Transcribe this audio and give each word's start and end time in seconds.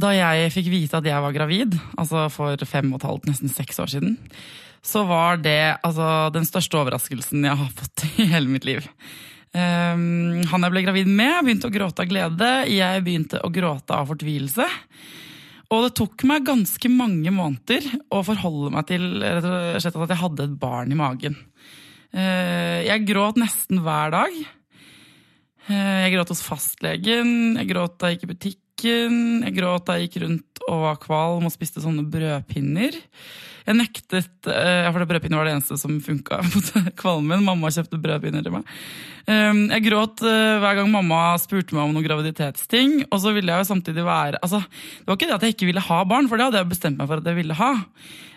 da 0.00 0.10
jeg 0.16 0.52
fikk 0.54 0.70
vite 0.72 0.98
at 1.00 1.06
jeg 1.06 1.22
var 1.24 1.34
gravid, 1.36 1.76
altså 2.00 2.26
for 2.32 2.68
fem 2.68 2.92
og 2.92 3.00
et 3.00 3.08
halvt, 3.08 3.30
nesten 3.30 3.52
seks 3.52 3.80
år 3.82 3.92
siden, 3.92 4.16
så 4.80 5.04
var 5.04 5.40
det 5.44 5.76
altså, 5.84 6.30
den 6.32 6.46
største 6.48 6.78
overraskelsen 6.80 7.44
jeg 7.44 7.60
har 7.62 7.74
fått 7.76 8.06
i 8.22 8.28
hele 8.30 8.48
mitt 8.50 8.68
liv. 8.68 8.86
Um, 9.50 10.44
han 10.46 10.62
jeg 10.62 10.72
ble 10.72 10.84
gravid 10.86 11.08
med, 11.10 11.40
begynte 11.42 11.68
å 11.68 11.74
gråte 11.74 12.04
av 12.04 12.10
glede. 12.10 12.50
Jeg 12.70 13.02
begynte 13.06 13.42
å 13.42 13.50
gråte 13.52 13.96
av 13.96 14.12
fortvilelse. 14.12 14.66
Og 15.70 15.84
det 15.84 15.92
tok 15.98 16.24
meg 16.26 16.46
ganske 16.46 16.90
mange 16.90 17.30
måneder 17.34 17.84
å 18.10 18.22
forholde 18.26 18.72
meg 18.74 18.88
til 18.88 19.22
at 19.22 19.44
jeg 19.86 20.22
hadde 20.22 20.46
et 20.46 20.56
barn 20.58 20.90
i 20.90 20.98
magen. 20.98 21.36
Uh, 22.14 22.80
jeg 22.86 23.06
gråt 23.10 23.38
nesten 23.38 23.82
hver 23.84 24.14
dag. 24.14 24.40
Uh, 25.68 25.98
jeg 26.06 26.14
gråt 26.16 26.32
hos 26.32 26.42
fastlegen, 26.46 27.58
jeg 27.60 27.70
gråt 27.70 28.00
da 28.00 28.10
jeg 28.10 28.18
gikk 28.18 28.30
i 28.30 28.32
butikken, 28.80 29.44
jeg 29.44 29.56
gråt 29.58 29.86
da 29.86 29.98
jeg 29.98 30.08
gikk 30.08 30.22
rundt 30.24 30.60
og 30.70 30.82
var 30.84 30.98
kvalm 31.00 31.46
og 31.46 31.52
spiste 31.52 31.82
sånne 31.82 32.04
brødpinner. 32.08 32.96
Jeg 33.66 33.76
nektet, 33.76 34.30
uh, 34.48 34.88
for 34.88 35.04
brødpinner 35.04 35.36
var 35.36 35.48
det 35.48 35.54
eneste 35.58 35.76
som 35.78 35.98
funka 36.00 36.40
mot 36.46 36.70
kvalmen. 37.00 37.44
Mamma 37.44 37.70
kjøpte 37.70 38.00
brødpinner 38.00 38.44
til 38.44 38.54
meg. 38.54 38.64
Um, 39.28 39.66
jeg 39.68 39.84
gråt 39.84 40.24
hver 40.24 40.78
gang 40.78 40.88
mamma 40.90 41.36
spurte 41.38 41.76
meg 41.76 41.84
om 41.84 41.94
noen 41.94 42.06
graviditetsting. 42.06 42.96
Og 43.10 43.20
så 43.20 43.34
ville 43.36 43.52
jeg 43.52 43.62
jo 43.62 43.68
samtidig 43.68 44.06
være 44.06 44.40
altså, 44.40 44.62
Det 44.64 45.06
var 45.06 45.20
ikke 45.20 45.28
det 45.28 45.36
at 45.36 45.46
jeg 45.46 45.56
ikke 45.56 45.70
ville 45.70 45.86
ha 45.90 46.02
barn, 46.08 46.30
for 46.30 46.40
det 46.40 46.48
hadde 46.48 46.64
jeg 46.64 46.72
bestemt 46.72 47.00
meg 47.00 47.10
for 47.10 47.20
at 47.20 47.30
jeg 47.30 47.40
ville 47.40 47.60
ha. 47.60 47.72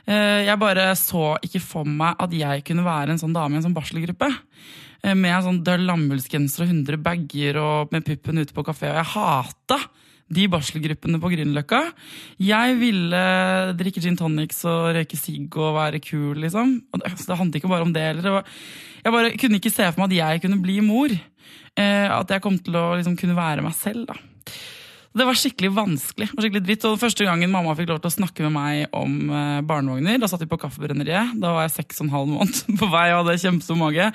Jeg 0.04 0.60
bare 0.60 0.90
så 1.00 1.38
ikke 1.48 1.62
for 1.64 1.88
meg 1.88 2.20
at 2.20 2.34
jeg 2.36 2.66
kunne 2.68 2.84
være 2.84 3.14
en 3.14 3.22
sånn 3.22 3.36
dame 3.36 3.56
i 3.56 3.62
en 3.62 3.64
sånn 3.70 3.76
barselgruppe. 3.78 4.28
Med 5.04 5.30
en 5.32 5.46
sånn 5.46 5.62
døll 5.64 5.88
og 5.92 6.02
100 6.04 7.00
bager 7.04 7.60
og 7.60 7.94
med 7.96 8.04
puppen 8.08 8.44
ute 8.44 8.56
på 8.56 8.66
kafé. 8.68 8.92
Og 8.92 9.00
jeg 9.00 9.12
hata 9.14 9.80
de 10.36 10.48
barselgruppene 10.52 11.20
på 11.22 11.32
Grünerløkka. 11.34 11.82
Jeg 12.44 12.78
ville 12.82 13.22
drikke 13.80 14.04
gin 14.04 14.18
tonics 14.20 14.64
og 14.70 14.92
røyke 14.98 15.20
sigg 15.20 15.58
og 15.60 15.78
være 15.78 16.02
kul, 16.04 16.38
liksom. 16.44 16.76
Og 16.94 17.04
det, 17.04 17.14
det 17.22 17.40
handlet 17.40 17.60
ikke 17.62 17.72
bare 17.72 17.88
om 17.88 17.94
det 17.96 18.08
heller. 18.10 18.42
Jeg 19.04 19.16
bare 19.16 19.34
kunne 19.40 19.60
ikke 19.62 19.74
se 19.74 19.90
for 19.92 20.04
meg 20.04 20.14
at 20.14 20.20
jeg 20.20 20.44
kunne 20.46 20.62
bli 20.64 20.80
mor. 20.86 21.14
At 21.74 22.30
jeg 22.30 22.44
kom 22.44 22.60
til 22.62 22.78
å 22.78 22.94
liksom 23.00 23.18
kunne 23.20 23.38
være 23.38 23.66
meg 23.66 23.76
selv, 23.78 24.08
da. 24.12 24.18
Det 25.14 25.26
var 25.30 25.38
skikkelig 25.38 25.70
vanskelig 25.76 26.28
og 26.34 26.40
skikkelig 26.42 26.64
dritt. 26.66 26.86
Og 26.90 26.98
Første 27.02 27.26
gangen 27.28 27.52
mamma 27.54 27.76
fikk 27.78 27.92
lov 27.92 28.02
til 28.02 28.10
å 28.10 28.16
snakke 28.16 28.48
med 28.48 28.56
meg 28.56 28.96
om 28.98 29.18
barnevogner, 29.70 30.18
da 30.18 30.30
satt 30.30 30.42
vi 30.42 30.50
på 30.50 30.58
Kaffebrenneriet. 30.64 31.36
Da 31.42 31.54
var 31.54 31.68
jeg 31.68 31.76
seks 31.76 32.02
og 32.02 32.08
en 32.08 32.16
halv 32.16 32.32
måned 32.34 32.62
på 32.82 32.90
vei 32.90 33.08
og 33.14 33.22
hadde 33.22 33.42
kjempestor 33.44 33.78
mage. 33.78 34.10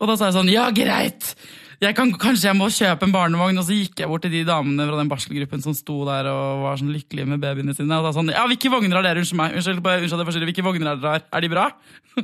Og 0.00 0.10
da 0.10 0.16
sa 0.18 0.30
jeg 0.30 0.38
sånn 0.40 0.50
Ja, 0.52 0.66
greit! 0.74 1.34
Jeg 1.82 1.96
kan, 1.98 2.12
kanskje 2.14 2.46
jeg 2.46 2.54
må 2.54 2.68
kjøpe 2.70 3.08
en 3.08 3.14
barnevogn? 3.14 3.58
Og 3.58 3.64
så 3.66 3.74
gikk 3.74 4.04
jeg 4.04 4.10
bort 4.10 4.22
til 4.22 4.30
de 4.30 4.44
damene 4.46 4.84
fra 4.86 5.00
den 5.00 5.08
barselgruppen 5.10 5.64
som 5.64 5.74
sto 5.74 5.96
der 6.06 6.28
og 6.30 6.60
var 6.62 6.78
sånn 6.78 6.92
lykkelige 6.94 7.26
med 7.26 7.42
babyene 7.42 7.74
sine. 7.74 7.96
Og 7.98 8.06
da 8.06 8.12
sånn 8.14 8.30
Ja, 8.30 8.44
hvilke 8.46 8.70
vogner 8.70 9.00
har 9.00 9.06
dere? 9.08 9.24
Unnskyld 9.24 9.40
meg. 9.40 9.56
Unnskyld, 9.58 9.82
unnskyld, 9.82 10.46
hvilke 10.46 10.62
vogner 10.62 10.92
er 10.92 11.00
dere 11.02 11.16
her? 11.16 11.24
Er 11.26 11.42
de 11.42 11.50
bra? 11.50 11.64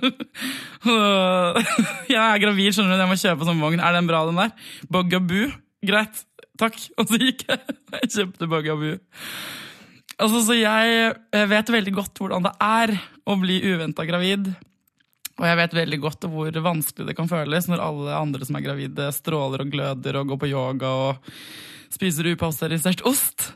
jeg 2.15 2.23
er 2.23 2.43
gravid, 2.45 2.71
skjønner 2.71 2.95
du. 2.95 3.03
Jeg 3.03 3.11
må 3.11 3.19
kjøpe 3.19 3.51
sånn 3.51 3.65
vogn. 3.65 3.83
Er 3.83 3.99
den 3.99 4.13
bra, 4.13 4.23
den 4.31 4.39
der? 4.39 4.55
Bogaboo? 4.95 5.51
Greit 5.91 6.23
takk. 6.63 6.79
Og 6.95 7.11
så 7.11 7.19
gikk 7.19 7.43
jeg 7.49 7.59
og 7.99 8.07
kjøpte 8.07 8.51
Bogaboo. 8.55 8.95
Altså, 10.19 10.47
så 10.47 10.55
jeg 10.55 11.11
vet 11.51 11.75
veldig 11.75 11.99
godt 11.99 12.23
hvordan 12.23 12.47
det 12.47 12.55
er 12.63 12.95
å 13.27 13.35
bli 13.43 13.59
uventa 13.67 14.07
gravid. 14.07 14.53
Og 15.39 15.47
jeg 15.47 15.59
vet 15.61 15.79
veldig 15.79 15.99
godt 16.03 16.27
hvor 16.33 16.61
vanskelig 16.65 17.07
det 17.09 17.15
kan 17.19 17.31
føles 17.31 17.69
når 17.71 17.83
alle 17.85 18.19
andre 18.19 18.47
som 18.47 18.59
er 18.59 18.65
gravide, 18.65 19.09
stråler 19.15 19.63
og 19.63 19.73
gløder 19.73 20.19
og 20.19 20.33
går 20.33 20.41
på 20.43 20.51
yoga 20.51 20.91
og 21.09 21.33
spiser 21.95 22.27
upasteurisert 22.35 23.05
ost. 23.09 23.47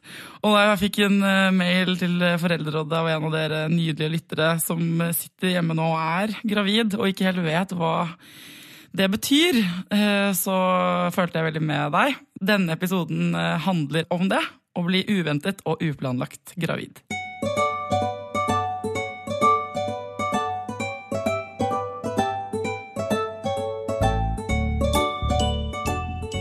Og 0.40 0.54
da 0.54 0.62
jeg 0.70 0.80
fikk 0.86 1.00
en 1.04 1.18
mail 1.58 1.96
til 2.00 2.22
Foreldrerådet 2.40 2.96
av 2.96 3.10
en 3.10 3.26
av 3.28 3.34
dere 3.34 3.60
nydelige 3.72 4.14
lyttere 4.14 4.54
som 4.62 4.80
sitter 5.10 5.56
hjemme 5.56 5.76
nå 5.76 5.90
og 5.90 6.00
er 6.00 6.36
gravid 6.54 6.96
og 7.00 7.10
ikke 7.10 7.28
helt 7.28 7.44
vet 7.44 7.74
hva 7.76 7.94
det 8.92 9.08
betyr, 9.08 9.58
så 10.36 10.56
følte 11.16 11.40
jeg 11.40 11.48
veldig 11.48 11.64
med 11.64 11.94
deg. 11.94 12.18
Denne 12.52 12.76
episoden 12.76 13.32
handler 13.66 14.04
om 14.12 14.28
det. 14.32 14.42
Å 14.72 14.80
bli 14.84 15.02
uventet 15.08 15.60
og 15.68 15.82
uplanlagt 15.84 16.54
gravid. 16.60 17.02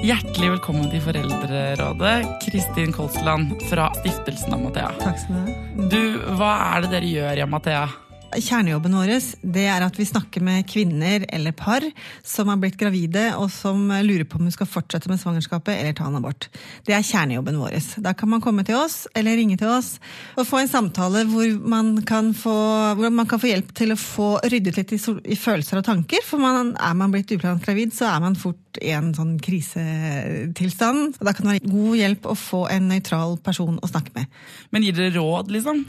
Hjertelig 0.02 0.48
velkommen 0.56 0.88
til 0.90 1.02
Foreldrerådet, 1.06 2.14
Kristin 2.42 2.90
Kolsland 2.96 3.52
fra 3.70 3.86
Stiftelsen 4.00 4.56
Amathea. 4.56 4.88
Takk 4.98 5.20
skal 5.22 5.36
du 5.36 5.42
ha. 5.44 5.90
Du, 5.92 6.02
hva 6.40 6.54
er 6.72 6.82
det 6.82 6.90
dere 6.96 7.12
gjør 7.12 7.38
i 7.38 7.44
Amathea? 7.46 7.84
Kjernejobben 8.32 8.96
vår 8.96 9.12
det 9.54 9.66
er 9.68 9.84
at 9.84 9.98
vi 10.00 10.08
snakker 10.08 10.44
med 10.46 10.68
kvinner 10.70 11.26
eller 11.30 11.56
par 11.58 11.84
som 12.24 12.50
har 12.52 12.60
blitt 12.62 12.78
gravide 12.80 13.32
og 13.36 13.50
som 13.54 13.90
lurer 14.06 14.24
på 14.30 14.40
om 14.40 14.48
hun 14.48 14.54
skal 14.56 14.70
fortsette 14.70 15.12
med 15.12 15.20
svangerskapet 15.20 15.74
eller 15.76 15.96
ta 15.98 16.08
en 16.08 16.20
abort. 16.22 16.48
Det 16.88 16.96
er 16.96 17.06
kjernejobben 17.06 17.60
vår. 17.60 17.78
Da 18.06 18.16
kan 18.18 18.32
man 18.32 18.44
komme 18.44 18.64
til 18.68 18.80
oss 18.80 19.04
eller 19.18 19.36
ringe 19.40 19.58
til 19.60 19.72
oss 19.72 19.94
og 20.38 20.48
få 20.48 20.62
en 20.62 20.72
samtale 20.72 21.26
hvor 21.30 21.52
man 21.60 21.94
kan 22.08 22.32
få, 22.38 22.56
hvor 22.98 23.12
man 23.12 23.28
kan 23.30 23.42
få 23.42 23.52
hjelp 23.52 23.76
til 23.78 23.96
å 23.96 24.00
få 24.00 24.32
ryddet 24.52 24.80
litt 24.80 24.96
i, 24.96 25.02
i 25.34 25.40
følelser 25.40 25.82
og 25.82 25.88
tanker. 25.88 26.24
For 26.26 26.42
man, 26.42 26.76
er 26.80 26.98
man 26.98 27.14
blitt 27.14 27.32
uplanlagt 27.36 27.68
gravid, 27.68 27.96
så 27.96 28.10
er 28.14 28.24
man 28.24 28.40
fort 28.40 28.80
i 28.80 28.94
en 28.96 29.12
sånn 29.16 29.36
krisetilstand. 29.44 31.18
Og 31.20 31.28
da 31.28 31.34
kan 31.36 31.48
det 31.48 31.58
være 31.58 31.72
god 31.74 32.00
hjelp 32.00 32.28
å 32.32 32.38
få 32.40 32.66
en 32.72 32.88
nøytral 32.92 33.38
person 33.44 33.80
å 33.82 33.90
snakke 33.90 34.16
med. 34.16 34.42
Men 34.72 34.86
gir 34.86 34.96
dere 34.98 35.16
råd, 35.18 35.52
liksom? 35.58 35.84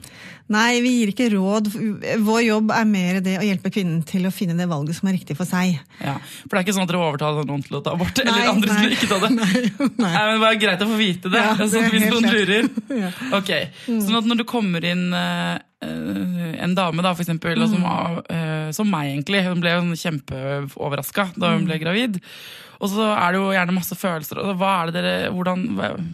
Nei, 0.52 0.80
vi 0.84 0.96
gir 0.98 1.12
ikke 1.12 1.30
råd. 1.32 1.70
Vår 2.26 2.31
jobb 2.40 2.70
er 2.72 2.84
mer 2.88 3.20
det 3.20 3.34
å 3.38 3.44
hjelpe 3.44 3.70
kvinnen 3.74 4.00
til 4.08 4.24
å 4.24 4.32
finne 4.32 4.56
det 4.56 4.68
valget 4.70 4.96
som 4.96 5.08
er 5.10 5.16
riktig 5.18 5.36
for 5.36 5.44
seg. 5.44 5.76
Ja, 6.00 6.14
For 6.48 6.54
det 6.56 6.60
er 6.62 6.64
ikke 6.66 6.74
sånn 6.78 6.86
at 6.86 6.92
dere 6.92 7.02
overtaler 7.04 7.44
noen 7.48 7.62
til 7.66 7.76
å 7.76 7.82
ta 7.84 7.92
abort? 7.92 8.16
Nei, 8.24 8.32
eller 8.32 8.48
andre 8.54 8.70
nei, 8.72 8.78
skulle 8.78 8.96
ikke 8.96 9.10
ta 9.12 9.18
det? 9.26 9.30
Nei, 9.40 9.90
nei. 9.98 10.12
Nei, 10.12 10.22
men 10.32 10.40
det 10.40 10.48
er 10.52 10.60
greit 10.64 10.86
å 10.86 10.88
få 10.92 10.96
vite 11.02 11.32
det, 11.34 11.42
Ja, 11.44 11.52
det 11.60 11.68
sånn, 11.74 11.90
hvis 11.92 12.08
noen 12.08 12.30
lurer. 12.32 12.70
Ja. 13.02 13.10
Ok, 13.38 13.52
Sånn 13.88 14.18
at 14.22 14.26
når 14.32 14.42
du 14.42 14.44
kommer 14.48 14.84
inn 14.84 15.06
eh, 15.16 15.54
eh, 15.82 16.50
en 16.62 16.74
dame, 16.78 17.02
da, 17.04 17.12
for 17.16 17.24
eksempel, 17.24 17.56
Mm. 17.62 17.68
som, 17.72 17.82
var, 17.82 18.18
eh, 18.32 18.70
som 18.76 18.88
meg, 18.90 19.12
egentlig, 19.14 19.42
hun 19.48 19.60
ble 19.64 19.72
jo 19.76 19.96
kjempeoverraska 20.02 21.30
da 21.36 21.54
hun 21.56 21.64
ble 21.66 21.78
Mm. 21.78 21.82
gravid. 21.84 22.20
Og 22.82 22.90
så 22.90 23.04
er 23.14 23.32
det 23.34 23.38
jo 23.38 23.52
gjerne 23.54 23.76
masse 23.76 23.94
følelser. 23.94 24.40
Er 24.42 24.90
dere, 24.94 25.30
hvordan, 25.30 25.64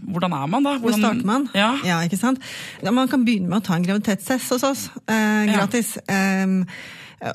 hvordan 0.04 0.36
er 0.36 0.46
man, 0.52 0.66
da? 0.68 0.76
Hvor 0.82 0.92
starter 0.92 1.24
man? 1.24 1.48
Ja. 1.56 1.72
ikke 2.04 2.20
sant? 2.20 2.44
Man 2.84 3.08
kan 3.08 3.24
begynne 3.24 3.48
med 3.48 3.62
å 3.62 3.66
ta 3.70 3.78
en 3.78 3.86
graviditetstest 3.88 4.52
hos 4.52 4.66
oss. 4.68 4.86
Eh, 5.08 5.46
Ja. 5.48 5.54
gratis. 5.56 5.96
Ehm, 6.12 6.66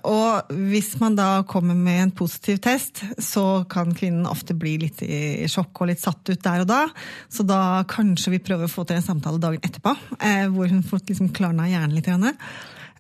og 0.07 0.51
hvis 0.53 0.93
man 1.01 1.16
da 1.17 1.41
kommer 1.43 1.75
med 1.75 2.03
en 2.03 2.11
positiv 2.11 2.61
test, 2.63 3.01
så 3.19 3.66
kan 3.67 3.91
kvinnen 3.97 4.29
ofte 4.29 4.53
bli 4.55 4.77
litt 4.85 5.01
i 5.03 5.47
sjokk 5.51 5.81
og 5.81 5.89
litt 5.89 5.99
satt 5.99 6.29
ut 6.29 6.43
der 6.45 6.61
og 6.63 6.69
da. 6.69 6.83
Så 7.27 7.43
da 7.45 7.83
kanskje 7.89 8.31
vi 8.38 8.39
prøver 8.39 8.69
å 8.69 8.72
få 8.72 8.85
til 8.88 9.01
en 9.01 9.03
samtale 9.09 9.41
dagen 9.43 9.59
etterpå, 9.66 9.97
eh, 10.22 10.45
hvor 10.53 10.69
hun 10.72 10.83
får 10.83 11.03
liksom 11.09 11.33
klarna 11.35 11.66
hjernen 11.67 11.95
litt. 11.97 12.05
grann. 12.05 12.38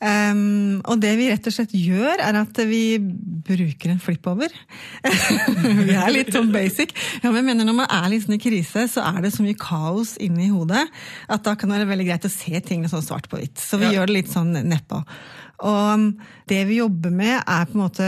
Um, 0.03 0.81
og 0.83 0.97
det 0.99 1.13
vi 1.15 1.29
rett 1.31 1.45
og 1.47 1.53
slett 1.55 1.71
gjør, 1.77 2.19
er 2.19 2.35
at 2.41 2.57
vi 2.67 2.97
bruker 2.99 3.93
en 3.93 4.01
flip-over. 4.03 4.51
vi 5.87 5.95
er 5.95 6.11
litt 6.11 6.33
sånn 6.35 6.51
basic. 6.51 6.91
Ja, 7.21 7.29
men 7.31 7.39
jeg 7.39 7.47
mener 7.47 7.69
Når 7.69 7.77
man 7.77 7.87
er 7.93 8.09
litt 8.11 8.25
sånn 8.25 8.35
i 8.35 8.41
krise, 8.43 8.83
så 8.91 9.05
er 9.13 9.21
det 9.23 9.31
så 9.35 9.45
mye 9.45 9.55
kaos 9.59 10.17
inni 10.23 10.49
hodet 10.51 10.83
at 11.31 11.45
da 11.47 11.55
kan 11.55 11.71
det 11.71 11.79
være 11.79 11.91
veldig 11.93 12.09
greit 12.09 12.27
å 12.27 12.33
se 12.33 12.59
tingene 12.67 12.91
sånn 12.91 13.05
svart 13.05 13.29
på 13.31 13.39
hvitt. 13.39 13.55
Så 13.63 13.79
vi 13.79 13.87
Ja. 13.87 13.99
gjør 13.99 14.11
det 14.11 14.17
litt 14.19 14.33
sånn 14.33 14.51
nedpå. 14.51 15.03
Og 15.63 15.93
um, 15.95 16.05
det 16.49 16.57
vi 16.67 16.77
jobber 16.81 17.13
med, 17.15 17.37
er 17.39 17.67
på 17.69 17.77
en 17.77 17.81
måte 17.85 18.07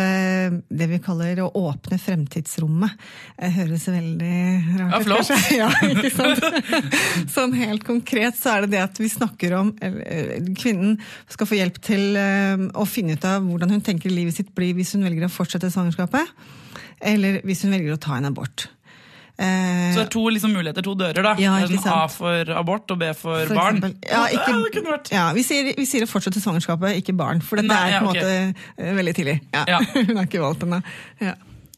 det 0.75 0.87
vi 0.91 0.97
kaller 1.03 1.39
å 1.39 1.49
åpne 1.55 1.95
fremtidsrommet. 2.01 2.97
Det 3.39 3.51
høres 3.55 3.85
veldig 3.87 4.33
rart 4.81 4.91
Ja, 4.91 4.99
ut, 4.99 5.07
flott. 5.07 5.31
kanskje. 5.31 5.55
Ja, 5.61 5.69
ikke 5.87 6.11
sant? 6.11 7.31
Sånn 7.31 7.55
helt 7.55 7.85
konkret 7.87 8.35
så 8.39 8.57
er 8.57 8.65
det 8.65 8.73
det 8.75 8.83
at 8.83 8.99
vi 8.99 9.07
snakker 9.13 9.55
om 9.61 9.71
eh, 9.79 10.35
Kvinnen 10.59 10.97
skal 11.31 11.47
få 11.47 11.59
hjelp 11.61 11.79
til 11.85 12.19
eh, 12.19 12.67
å 12.75 12.83
finne 12.89 13.15
ut 13.15 13.27
av 13.31 13.47
hvordan 13.47 13.77
hun 13.77 13.85
tenker 13.87 14.11
livet 14.11 14.35
sitt 14.35 14.51
blir 14.55 14.75
hvis 14.75 14.91
hun 14.97 15.07
velger 15.07 15.29
å 15.29 15.31
fortsette 15.31 15.71
svangerskapet, 15.71 16.35
eller 17.05 17.39
hvis 17.47 17.63
hun 17.63 17.71
velger 17.75 17.95
å 17.95 18.01
ta 18.03 18.19
en 18.19 18.27
abort. 18.33 18.67
Eh, 19.37 19.91
Så 19.91 19.99
det 19.99 20.05
er 20.05 20.11
to 20.13 20.21
liksom, 20.31 20.53
muligheter, 20.55 20.81
to 20.85 20.95
dører. 20.95 21.21
da. 21.23 21.33
Ja, 21.39 21.57
sånn 21.67 21.87
A 21.91 22.07
for 22.07 22.51
abort 22.55 22.91
og 22.91 22.99
B 22.99 23.09
for, 23.13 23.45
For 23.49 23.55
barn. 23.55 23.81
Ja, 24.07 24.27
ikke- 24.31 25.11
ja, 25.11 25.33
vi 25.33 25.43
sier, 25.43 25.73
vi 25.75 25.85
sier 25.85 26.03
å 26.03 26.07
fortsette 26.07 26.39
svangerskapet, 26.39 26.95
ikke 27.01 27.15
barn. 27.15 27.41
For 27.41 27.57
dette 27.57 27.67
Nei, 27.67 27.91
er 27.91 27.99
på 27.99 28.09
en 28.11 28.15
okay. 28.15 28.21
måte 28.21 28.87
eh, 28.87 28.93
veldig 28.95 29.15
tidlig. 29.15 29.39
Hun 30.07 30.15
har 30.17 30.25
ikke 30.25 30.39
valgt 30.39 30.63
ennå. 30.63 30.81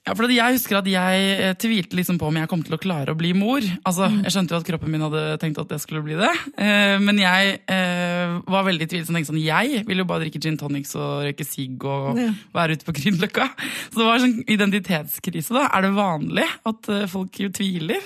Ja. 0.08 0.16
For 0.16 0.32
Jeg 0.32 0.56
husker 0.56 0.80
at 0.80 0.88
jeg 0.88 1.24
eh, 1.36 1.54
tvilte 1.60 1.98
liksom 2.00 2.20
på 2.22 2.30
om 2.30 2.38
jeg 2.40 2.48
kom 2.48 2.64
til 2.64 2.78
å 2.78 2.80
klare 2.82 3.12
å 3.14 3.18
bli 3.20 3.34
mor. 3.38 3.62
Altså, 3.84 4.08
Mm. 4.08 4.22
Jeg 4.24 4.32
skjønte 4.32 4.54
jo 4.54 4.60
at 4.62 4.68
kroppen 4.68 4.92
min 4.94 5.04
hadde 5.04 5.22
tenkt 5.42 5.60
at 5.60 5.72
jeg 5.74 5.84
skulle 5.84 6.04
bli 6.06 6.16
det. 6.16 6.32
Eh, 6.58 6.96
men 7.04 7.18
jeg 7.20 7.60
eh, 7.68 8.38
var 8.48 8.64
veldig 8.64 8.88
tvilsom. 8.88 9.18
tenkte 9.18 9.34
sånn, 9.34 9.44
Jeg 9.44 9.84
vil 9.86 9.98
jo 9.98 10.06
bare 10.08 10.24
drikke 10.24 10.40
gin 10.40 10.58
tonics 10.58 10.96
og 10.96 11.26
røyke 11.28 11.46
sigg 11.46 11.84
og 11.84 12.16
være 12.56 12.78
ute 12.78 12.88
på 12.88 12.96
Grünerløkka. 12.96 13.50
Så 13.92 14.00
det 14.00 14.08
var 14.08 14.24
sånn 14.24 14.44
identitetskrise. 14.48 15.54
da. 15.54 15.68
Er 15.74 15.82
det 15.82 15.94
vanlig 15.98 16.48
at 16.66 16.92
folk 17.12 17.36
jo 17.40 17.50
tviler? 17.50 18.00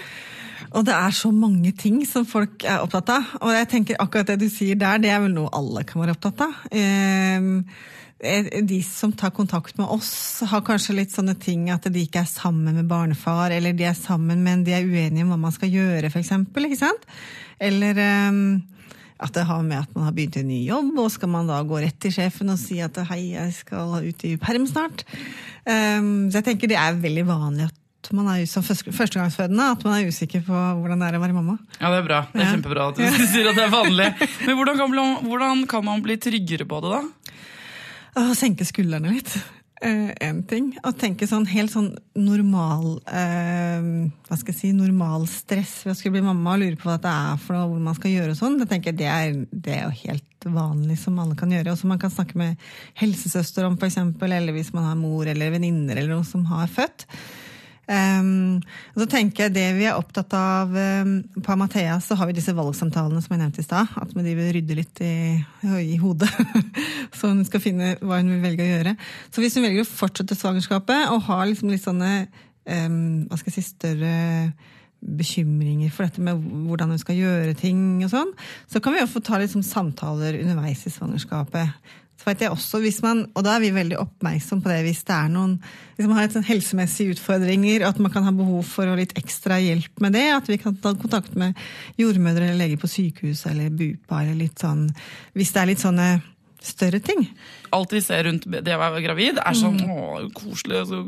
Og 0.71 0.85
det 0.87 0.93
er 0.95 1.11
så 1.11 1.31
mange 1.35 1.73
ting 1.77 2.01
som 2.07 2.25
folk 2.25 2.63
er 2.63 2.83
opptatt 2.83 3.09
av. 3.11 3.31
Og 3.41 3.51
jeg 3.51 3.69
tenker 3.73 3.99
akkurat 3.99 4.29
det 4.31 4.39
du 4.39 4.47
sier 4.51 4.77
der, 4.79 5.01
det 5.03 5.11
er 5.11 5.19
vel 5.25 5.33
noe 5.35 5.51
alle 5.53 5.83
kan 5.87 6.01
være 6.01 6.15
opptatt 6.15 6.45
av. 6.45 6.53
Eh, 6.71 7.49
de 8.21 8.79
som 8.85 9.11
tar 9.11 9.31
kontakt 9.33 9.77
med 9.77 9.89
oss, 9.89 10.41
har 10.45 10.61
kanskje 10.65 10.95
litt 10.99 11.13
sånne 11.13 11.33
ting 11.41 11.69
at 11.73 11.87
de 11.89 12.03
ikke 12.05 12.21
er 12.21 12.29
sammen 12.29 12.75
med 12.77 12.89
barnefar, 12.89 13.53
eller 13.55 13.73
de 13.73 13.87
er 13.89 13.97
sammen, 13.97 14.43
men 14.45 14.65
de 14.67 14.75
er 14.77 14.85
uenige 14.85 15.25
om 15.25 15.33
hva 15.33 15.39
man 15.47 15.55
skal 15.55 15.73
gjøre, 15.73 16.11
f.eks. 16.11 16.35
Ikke 16.61 16.77
sant? 16.77 17.07
Eller 17.61 17.97
um, 18.29 18.61
at 19.21 19.33
det 19.33 19.47
har 19.49 19.65
med 19.65 19.83
at 19.83 19.97
man 19.97 20.07
har 20.07 20.15
begynt 20.17 20.37
en 20.37 20.49
ny 20.49 20.61
jobb, 20.67 20.93
og 21.01 21.11
skal 21.13 21.33
man 21.33 21.49
da 21.49 21.59
gå 21.65 21.81
rett 21.81 21.97
til 22.01 22.13
sjefen 22.13 22.53
og 22.53 22.61
si 22.61 22.77
at 22.81 22.97
hei, 23.09 23.33
jeg 23.33 23.57
skal 23.57 23.97
ut 24.05 24.25
i 24.29 24.35
perm 24.41 24.69
snart. 24.69 25.05
Um, 25.65 26.29
så 26.29 26.41
jeg 26.41 26.51
tenker 26.51 26.69
det 26.69 26.81
er 26.81 27.01
veldig 27.01 27.25
vanlig 27.29 27.69
at 27.69 27.77
man 28.17 28.31
er 28.33 28.45
som 28.49 28.63
førstegangsfødende 28.65 29.65
at 29.75 29.83
man 29.85 29.99
er 29.99 30.09
usikker 30.09 30.41
på 30.45 30.57
hvordan 30.57 31.01
det 31.01 31.09
er 31.11 31.17
å 31.19 31.21
være 31.21 31.35
mamma. 31.37 31.57
Ja, 31.77 31.91
Det 31.93 31.99
er 31.99 32.07
bra. 32.07 32.21
Det 32.31 32.41
er 32.41 32.47
ja. 32.47 32.53
kjempebra 32.55 32.87
at 32.89 32.97
du 32.97 33.25
sier 33.33 33.51
at 33.51 33.59
det 33.59 33.65
er 33.67 33.73
vanlig. 33.73 34.07
Men 34.45 34.57
hvordan 34.57 34.79
kan, 34.81 34.95
hvordan 35.27 35.65
kan 35.69 35.85
man 35.85 36.05
bli 36.05 36.17
tryggere 36.21 36.65
på 36.69 36.81
det, 36.81 36.95
da? 36.95 37.01
Å 38.19 38.31
senke 38.35 38.67
skuldrene 38.67 39.13
litt. 39.13 39.33
Én 39.81 40.11
eh, 40.13 40.41
ting. 40.45 40.67
Å 40.85 40.91
tenke 40.93 41.25
sånn 41.25 41.47
helt 41.49 41.71
sånn 41.73 41.87
normal 42.13 42.99
eh, 43.09 43.85
Hva 44.27 44.37
skal 44.37 44.53
jeg 44.53 44.57
si, 44.59 44.69
normal 44.77 45.25
stress 45.31 45.79
ved 45.87 45.95
å 45.95 45.97
skulle 45.97 46.19
bli 46.19 46.25
mamma 46.27 46.53
og 46.53 46.61
lure 46.61 46.77
på 46.77 46.85
hva 46.85 46.99
det 47.01 47.09
er 47.09 47.39
for 47.41 47.57
noe, 47.57 47.69
hvor 47.71 47.81
man 47.87 47.97
skal 47.97 48.13
gjøre 48.13 48.35
sånn. 48.37 48.59
Det 48.61 48.67
tenker 48.69 48.91
jeg 48.91 48.99
det 49.01 49.09
er, 49.09 49.39
det 49.49 49.77
er 49.79 49.87
jo 49.87 49.95
helt 50.03 50.47
vanlig 50.53 50.99
som 51.01 51.17
alle 51.23 51.37
kan 51.39 51.53
gjøre. 51.55 51.73
Og 51.73 51.81
som 51.81 51.89
man 51.93 52.01
kan 52.01 52.13
snakke 52.13 52.37
med 52.37 52.69
helsesøster 53.01 53.65
om, 53.65 53.79
f.eks., 53.79 53.97
eller 53.97 54.53
hvis 54.53 54.73
man 54.75 54.85
har 54.91 54.99
mor 54.99 55.29
eller 55.31 55.55
venninner 55.55 55.97
eller 55.97 56.13
noen 56.13 56.29
som 56.29 56.45
har 56.51 56.69
født. 56.69 57.07
Um, 57.91 58.61
og 58.93 59.01
så 59.01 59.07
tenker 59.11 59.49
jeg 59.49 59.53
Det 59.57 59.65
vi 59.75 59.83
er 59.89 59.97
opptatt 59.99 60.31
av 60.37 60.69
um, 60.71 61.17
På 61.43 61.57
Amathea 61.57 61.97
så 61.99 62.15
har 62.15 62.29
vi 62.29 62.37
disse 62.37 62.53
valgsamtalene 62.55 63.19
som 63.19 63.33
jeg 63.35 63.41
nevnte 63.41 63.63
i 63.63 63.67
stad. 63.67 63.91
At 63.99 64.13
vi 64.15 64.35
rydde 64.55 64.77
litt 64.77 65.01
i, 65.03 65.15
i 65.83 65.97
hodet. 65.99 66.31
så 67.17 67.33
hun 67.33 67.43
skal 67.47 67.63
finne 67.63 67.95
hva 67.99 68.21
hun 68.21 68.31
vil 68.35 68.45
velge 68.45 68.65
å 68.67 68.71
gjøre. 68.71 68.95
Så 69.29 69.43
hvis 69.43 69.57
hun 69.59 69.67
velger 69.67 69.83
å 69.83 69.91
fortsette 69.91 70.37
svangerskapet 70.39 71.11
og 71.11 71.25
har 71.27 71.47
liksom 71.49 71.73
litt 71.73 71.83
sånne 71.83 72.13
um, 72.65 73.25
hva 73.27 73.39
skal 73.39 73.51
jeg 73.51 73.59
si, 73.59 73.73
større 73.73 74.13
bekymringer 75.01 75.89
for 75.89 76.05
dette 76.05 76.21
med 76.21 76.37
hvordan 76.67 76.93
hun 76.93 77.01
skal 77.01 77.17
gjøre 77.17 77.55
ting, 77.57 78.03
og 78.05 78.11
sånn, 78.11 78.35
så 78.69 78.81
kan 78.83 78.93
vi 78.93 79.01
jo 79.01 79.09
få 79.09 79.23
ta 79.25 79.39
litt 79.41 79.53
sånn 79.53 79.65
samtaler 79.65 80.37
underveis 80.43 80.85
i 80.85 80.93
svangerskapet. 80.93 81.73
Så 82.21 82.27
vet 82.29 82.43
jeg 82.45 82.53
også, 82.53 82.77
hvis 82.83 82.99
man, 83.01 83.23
og 83.33 83.41
da 83.41 83.55
er 83.55 83.63
vi 83.63 83.71
veldig 83.73 83.97
oppmerksom 83.97 84.59
på 84.61 84.69
det 84.69 84.83
hvis 84.85 84.99
det 85.07 85.15
er 85.15 85.29
noen 85.33 85.55
hvis 85.97 86.05
man 86.05 86.19
har 86.19 86.27
et 86.27 86.35
sånn 86.35 86.45
helsemessige 86.45 87.15
utfordringer, 87.15 87.83
at 87.87 87.97
man 88.01 88.13
kan 88.13 88.27
ha 88.27 88.33
behov 88.33 88.61
for 88.69 88.89
litt 88.97 89.15
ekstra 89.17 89.57
hjelp 89.61 90.01
med 90.01 90.13
det. 90.17 90.27
At 90.33 90.47
vi 90.49 90.59
kan 90.61 90.77
ta 90.81 90.93
kontakt 90.97 91.33
med 91.37 91.57
jordmødre 92.01 92.47
eller 92.47 92.59
leger 92.61 92.81
på 92.81 92.89
sykehuset 92.89 93.51
eller 93.51 93.73
BUPA. 93.73 94.21
eller 94.21 94.37
litt 94.37 94.61
sånn, 94.61 94.87
Hvis 95.33 95.53
det 95.53 95.61
er 95.61 95.69
litt 95.69 95.81
sånne 95.81 96.07
større 96.65 96.99
ting. 97.03 97.23
Alt 97.73 97.93
vi 97.95 98.01
ser 98.03 98.25
rundt 98.27 98.45
det 98.51 98.75
å 98.75 98.79
være 98.81 99.01
gravid, 99.03 99.39
er 99.41 99.57
sånn 99.57 99.79
mm. 99.79 99.91
å, 99.91 100.03
koselig. 100.35 100.83
Så 100.89 101.01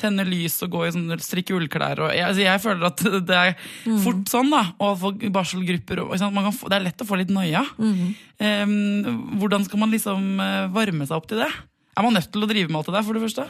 tenne 0.00 0.26
lys 0.28 0.58
og 0.66 0.74
gå 0.74 0.84
i 0.86 0.92
sånn, 0.94 1.12
strikke 1.22 1.56
ullklær. 1.56 2.02
Og, 2.04 2.12
jeg, 2.14 2.26
altså, 2.26 2.44
jeg, 2.44 2.62
føler 2.64 2.88
at 2.90 3.04
det 3.30 3.38
er 3.38 3.54
mm. 3.56 4.00
fort 4.04 4.32
sånn, 4.32 4.52
da. 4.54 4.64
Og 4.84 4.98
få 5.00 5.14
barselgrupper. 5.34 6.04
Og, 6.04 6.14
få, 6.58 6.72
det 6.72 6.80
er 6.80 6.86
lett 6.90 7.04
å 7.04 7.08
få 7.08 7.20
litt 7.20 7.32
noia. 7.34 7.64
Mm. 7.78 8.04
Um, 8.38 9.24
hvordan 9.40 9.64
skal 9.66 9.82
man 9.82 9.94
liksom 9.94 10.28
eh, 10.44 10.68
varme 10.74 11.08
seg 11.08 11.18
opp 11.18 11.26
til 11.30 11.42
det? 11.42 11.50
Er 11.98 12.06
man 12.06 12.14
nødt 12.14 12.30
til 12.30 12.44
å 12.44 12.50
drive 12.50 12.70
med 12.70 12.80
alt 12.80 12.92
det 12.92 12.98
der, 13.00 13.06
for 13.08 13.18
det 13.18 13.24
første? 13.24 13.48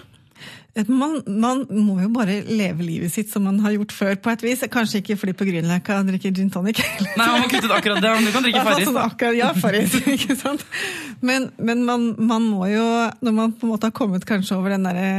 Man, 0.86 1.18
man, 1.26 1.64
må 1.74 1.96
jo 1.98 2.08
bare 2.14 2.38
leve 2.46 2.84
livet 2.86 3.10
sitt 3.10 3.32
som 3.32 3.42
man 3.48 3.58
har 3.64 3.74
gjort 3.74 3.94
før, 3.94 4.14
på 4.22 4.30
et 4.30 4.44
vis. 4.46 4.62
Kanskje 4.70 5.00
ikke 5.02 5.16
fly 5.18 5.34
på 5.34 5.48
Grünerløkka 5.48 5.98
drikke 6.06 6.30
gin 6.36 6.52
tonic. 6.54 6.78
Nei, 7.18 7.26
man 7.26 7.42
må 7.42 7.50
kutte 7.50 7.66
ut 7.66 7.74
akkurat 7.74 8.02
det, 8.04 8.12
men 8.14 8.28
du 8.28 8.34
kan 8.34 8.46
drikke 8.46 8.64
Farris. 8.68 8.86
Sånn 8.86 9.00
akkurat, 9.02 9.38
ja, 9.38 9.50
Farris, 9.58 9.96
ikke 10.16 10.38
sant? 10.38 10.62
Men, 11.18 11.50
men 11.58 11.82
man, 11.88 12.12
man, 12.18 12.46
må 12.46 12.68
jo, 12.70 12.86
når 13.24 13.38
man 13.40 13.54
på 13.58 13.66
en 13.66 13.74
måte 13.74 13.90
har 13.90 13.96
kommet 13.96 14.26
kanskje 14.28 14.58
over 14.58 14.76
den 14.76 14.86
derre 14.86 15.10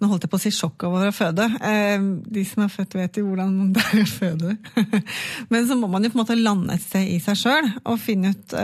nå 0.00 0.08
holdt 0.08 0.24
jeg 0.24 0.32
på 0.32 0.38
å 0.40 0.42
si 0.42 0.52
sjokk 0.54 0.86
over 0.88 1.10
å 1.10 1.14
føde. 1.14 1.46
Eh, 1.60 2.00
de 2.34 2.44
som 2.48 2.64
er 2.64 2.72
født, 2.72 2.96
vet 2.96 3.20
jo 3.20 3.28
hvordan 3.28 3.72
det 3.76 3.84
er 3.84 4.02
å 4.02 4.08
føde. 4.08 4.56
Men 5.52 5.68
så 5.68 5.76
må 5.78 5.90
man 5.92 6.04
jo 6.06 6.12
på 6.12 6.18
en 6.18 6.24
måte 6.24 6.38
lande 6.40 6.76
et 6.76 6.84
sted 6.84 7.08
i 7.08 7.20
seg 7.22 7.38
sjøl 7.40 7.72
og 7.84 8.00
finne 8.02 8.34
ut 8.34 8.58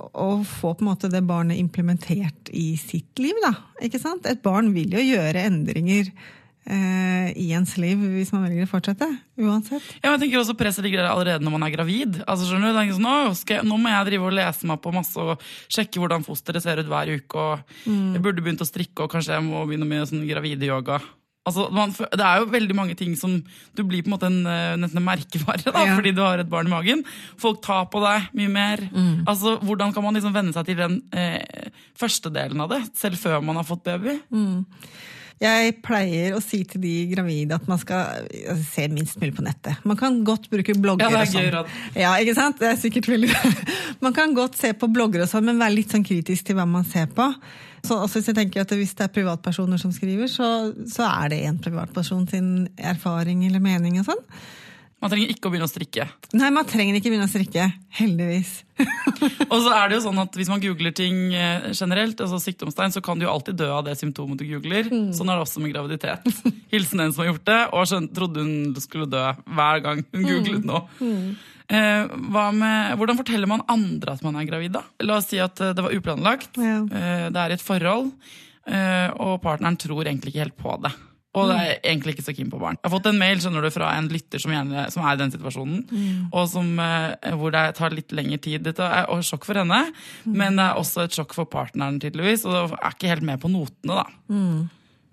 og 0.00 0.18
å 0.22 0.44
få 0.46 0.74
på 0.74 0.84
en 0.84 0.90
måte 0.90 1.10
det 1.10 1.22
barnet 1.26 1.58
implementert 1.58 2.50
i 2.56 2.76
sitt 2.80 3.18
liv. 3.20 3.36
Da. 3.42 3.52
Ikke 3.84 4.00
sant? 4.00 4.28
Et 4.30 4.42
barn 4.42 4.70
vil 4.74 4.94
jo 4.94 5.02
gjøre 5.02 5.46
endringer 5.48 6.06
eh, 6.06 6.28
i 6.70 7.48
ens 7.56 7.72
liv 7.80 7.98
hvis 7.98 8.32
man 8.34 8.44
velger 8.46 8.66
å 8.66 8.70
fortsette. 8.70 9.06
Uansett. 9.40 9.84
Ja, 10.00 10.12
jeg 10.12 10.22
tenker 10.22 10.42
også 10.42 10.56
Presset 10.58 10.84
ligger 10.86 11.02
der 11.02 11.10
allerede 11.10 11.44
når 11.44 11.56
man 11.56 11.66
er 11.66 11.74
gravid. 11.74 12.20
Altså, 12.26 12.46
skjønner 12.48 12.74
du? 12.74 12.92
Sånn, 12.94 13.06
nå, 13.06 13.14
jeg, 13.34 13.66
nå, 13.66 13.78
må 13.80 13.92
jeg 13.92 14.10
drive 14.10 14.28
og 14.28 14.36
lese 14.38 14.68
meg 14.70 14.82
på 14.84 14.92
masse 14.94 15.18
og 15.18 15.46
sjekke 15.72 16.02
hvordan 16.02 16.26
fosteret 16.26 16.64
ser 16.64 16.82
ut 16.82 16.90
hver 16.90 17.14
uke. 17.16 17.46
og 17.46 17.72
mm. 17.86 18.12
Jeg 18.16 18.24
burde 18.26 18.44
begynt 18.44 18.62
å 18.62 18.68
strikke, 18.68 19.06
og 19.06 19.14
kanskje 19.14 19.34
jeg 19.36 19.46
må 19.46 19.64
begynne 19.66 19.88
med 19.88 20.06
sånn 20.10 20.26
gravide-yoga. 20.28 21.00
Altså, 21.48 21.70
man, 21.72 21.92
det 21.96 22.24
er 22.24 22.42
jo 22.42 22.50
veldig 22.52 22.74
mange 22.76 22.94
ting 22.98 23.14
som 23.16 23.38
Du 23.72 23.80
blir 23.88 24.02
på 24.04 24.10
en 24.10 24.12
måte 24.12 24.28
en, 24.28 24.42
eh, 24.44 24.74
nesten 24.76 25.00
en 25.00 25.06
merkevare 25.06 25.72
da, 25.72 25.86
ja. 25.88 25.94
fordi 25.96 26.12
du 26.12 26.20
har 26.20 26.42
et 26.42 26.50
barn 26.50 26.68
i 26.68 26.72
magen. 26.72 27.04
Folk 27.40 27.62
tar 27.64 27.86
på 27.92 28.02
deg 28.04 28.28
mye 28.36 28.52
mer. 28.52 28.82
Mm. 28.92 29.24
Altså, 29.24 29.56
Hvordan 29.64 29.94
kan 29.96 30.04
man 30.04 30.18
liksom 30.18 30.36
venne 30.36 30.52
seg 30.56 30.68
til 30.68 30.82
den 30.82 31.00
eh, 31.16 31.70
første 31.98 32.32
delen 32.34 32.60
av 32.60 32.74
det, 32.74 32.82
selv 33.00 33.16
før 33.22 33.40
man 33.44 33.56
har 33.56 33.66
fått 33.68 33.86
baby? 33.88 34.18
Mm. 34.28 34.66
Jeg 35.40 35.78
pleier 35.80 36.34
å 36.36 36.40
si 36.44 36.58
til 36.68 36.82
de 36.82 36.92
gravide 37.14 37.56
at 37.56 37.64
man 37.68 37.78
skal 37.80 38.26
altså, 38.28 38.64
se 38.66 38.84
minst 38.92 39.16
mulig 39.22 39.32
på 39.38 39.44
nettet. 39.46 39.78
Man 39.88 39.96
kan 39.96 40.18
godt 40.26 40.50
bruke 40.52 40.74
blogger 40.76 41.08
ja, 41.08 41.22
og 41.22 41.32
sånn. 41.32 41.70
Ja, 41.96 42.10
ikke 42.20 42.34
sant? 42.36 42.60
Det 42.60 42.68
er 42.68 42.76
sikkert 42.80 43.08
veldig 43.08 43.30
Man 44.04 44.12
kan 44.16 44.36
godt 44.36 44.60
se 44.60 44.74
på 44.76 44.90
blogger 44.92 45.24
og 45.24 45.30
sånn, 45.32 45.48
men 45.48 45.62
være 45.62 45.78
litt 45.78 45.96
sånn 45.96 46.04
kritisk 46.04 46.50
til 46.50 46.60
hva 46.60 46.68
man 46.68 46.84
ser 46.84 47.08
på. 47.16 47.30
Så 47.80 47.96
hvis 48.04 48.28
jeg 48.28 48.36
tenker 48.36 48.66
at 48.66 48.74
Hvis 48.76 48.92
det 48.98 49.06
er 49.06 49.14
privatpersoner 49.14 49.80
som 49.80 49.92
skriver, 49.96 50.28
så, 50.28 50.74
så 50.84 51.08
er 51.08 51.32
det 51.32 51.40
en 51.48 51.60
privatperson 51.64 52.28
sin 52.28 52.50
erfaring 52.76 53.46
eller 53.48 53.64
mening. 53.64 53.96
og 54.02 54.10
sånn. 54.10 54.20
Man 55.00 55.12
trenger 55.12 55.30
ikke 55.32 55.48
å 55.48 55.52
begynne 55.52 55.66
å 55.66 55.70
strikke. 55.70 56.04
Nei, 56.36 56.50
man 56.52 56.66
trenger 56.68 56.98
ikke 56.98 57.08
begynne 57.08 57.28
å 57.28 57.32
strikke. 57.32 57.70
Heldigvis. 57.96 58.50
og 59.52 59.56
så 59.64 59.72
er 59.76 59.88
det 59.88 59.96
jo 59.98 60.02
sånn 60.06 60.20
at 60.22 60.36
Hvis 60.36 60.48
man 60.48 60.60
googler 60.62 60.92
ting 60.96 61.34
eh, 61.36 61.70
generelt, 61.76 62.20
altså 62.20 62.40
sykdomstegn, 62.40 62.92
så 62.92 63.02
kan 63.04 63.20
du 63.20 63.24
jo 63.24 63.32
alltid 63.32 63.56
dø 63.60 63.70
av 63.78 63.86
det 63.86 63.96
symptomet 64.00 64.40
du 64.40 64.44
googler. 64.48 64.90
Mm. 64.92 65.08
Sånn 65.16 65.32
er 65.32 65.40
det 65.40 65.46
også 65.46 65.64
med 65.64 65.72
graviditet. 65.72 66.28
Hilsen 66.74 67.00
en 67.04 67.14
som 67.16 67.24
har 67.24 67.32
gjort 67.32 67.48
det, 67.48 67.60
og 67.72 67.88
skjønt, 67.88 68.12
trodde 68.16 68.44
hun 68.44 68.82
skulle 68.84 69.08
dø 69.08 69.24
hver 69.56 69.82
gang 69.86 70.04
hun 70.12 70.28
googlet 70.28 70.68
nå. 70.68 70.84
Mm. 71.00 71.16
Mm. 71.16 71.32
Eh, 71.70 72.16
med, 72.52 72.96
hvordan 72.98 73.18
forteller 73.20 73.46
man 73.46 73.62
andre 73.70 74.16
at 74.16 74.24
man 74.26 74.36
er 74.40 74.48
gravid? 74.48 74.74
da? 74.74 74.82
La 75.06 75.20
oss 75.20 75.30
si 75.30 75.38
at 75.40 75.60
eh, 75.62 75.74
det 75.76 75.84
var 75.86 75.94
uplanlagt. 75.94 76.58
Ja. 76.58 76.80
Eh, 76.82 77.26
det 77.30 77.44
er 77.44 77.54
et 77.54 77.64
forhold, 77.64 78.10
og 78.70 79.38
partneren 79.42 79.78
tror 79.80 80.04
egentlig 80.04 80.34
ikke 80.34 80.44
helt 80.44 80.58
på 80.60 80.74
det. 80.84 80.92
Og 81.38 81.46
det 81.46 81.58
er 81.60 81.76
egentlig 81.92 82.16
ikke 82.16 82.26
så 82.26 82.34
keen 82.34 82.50
på 82.50 82.58
barn. 82.58 82.78
Jeg 82.80 82.88
har 82.88 82.94
fått 82.96 83.06
en 83.06 83.20
mail 83.20 83.38
skjønner 83.42 83.62
du, 83.62 83.70
fra 83.70 83.92
en 83.94 84.08
lytter 84.10 84.42
som, 84.42 84.50
gjerne, 84.50 84.88
som 84.90 85.04
er 85.06 85.14
i 85.14 85.20
den 85.20 85.30
situasjonen, 85.30 85.84
mm. 85.86 86.24
og 86.34 86.48
som, 86.50 86.72
hvor 87.38 87.54
det 87.54 87.62
tar 87.78 87.94
litt 87.94 88.10
lengre 88.16 88.40
tid. 88.42 88.64
Dette 88.66 88.82
er 88.82 89.06
et 89.06 89.28
sjokk 89.28 89.46
for 89.46 89.60
henne, 89.60 89.78
mm. 90.24 90.34
men 90.34 90.58
det 90.58 90.66
er 90.66 90.80
også 90.80 91.06
et 91.06 91.14
sjokk 91.14 91.36
for 91.38 91.46
partneren, 91.50 92.00
tydeligvis. 92.02 92.48
Og 92.50 92.74
er 92.74 92.96
ikke 92.96 93.12
helt 93.12 93.26
med 93.30 93.38
på 93.42 93.52
notene, 93.52 94.02
da. 94.02 94.06
Mm. 94.26 94.68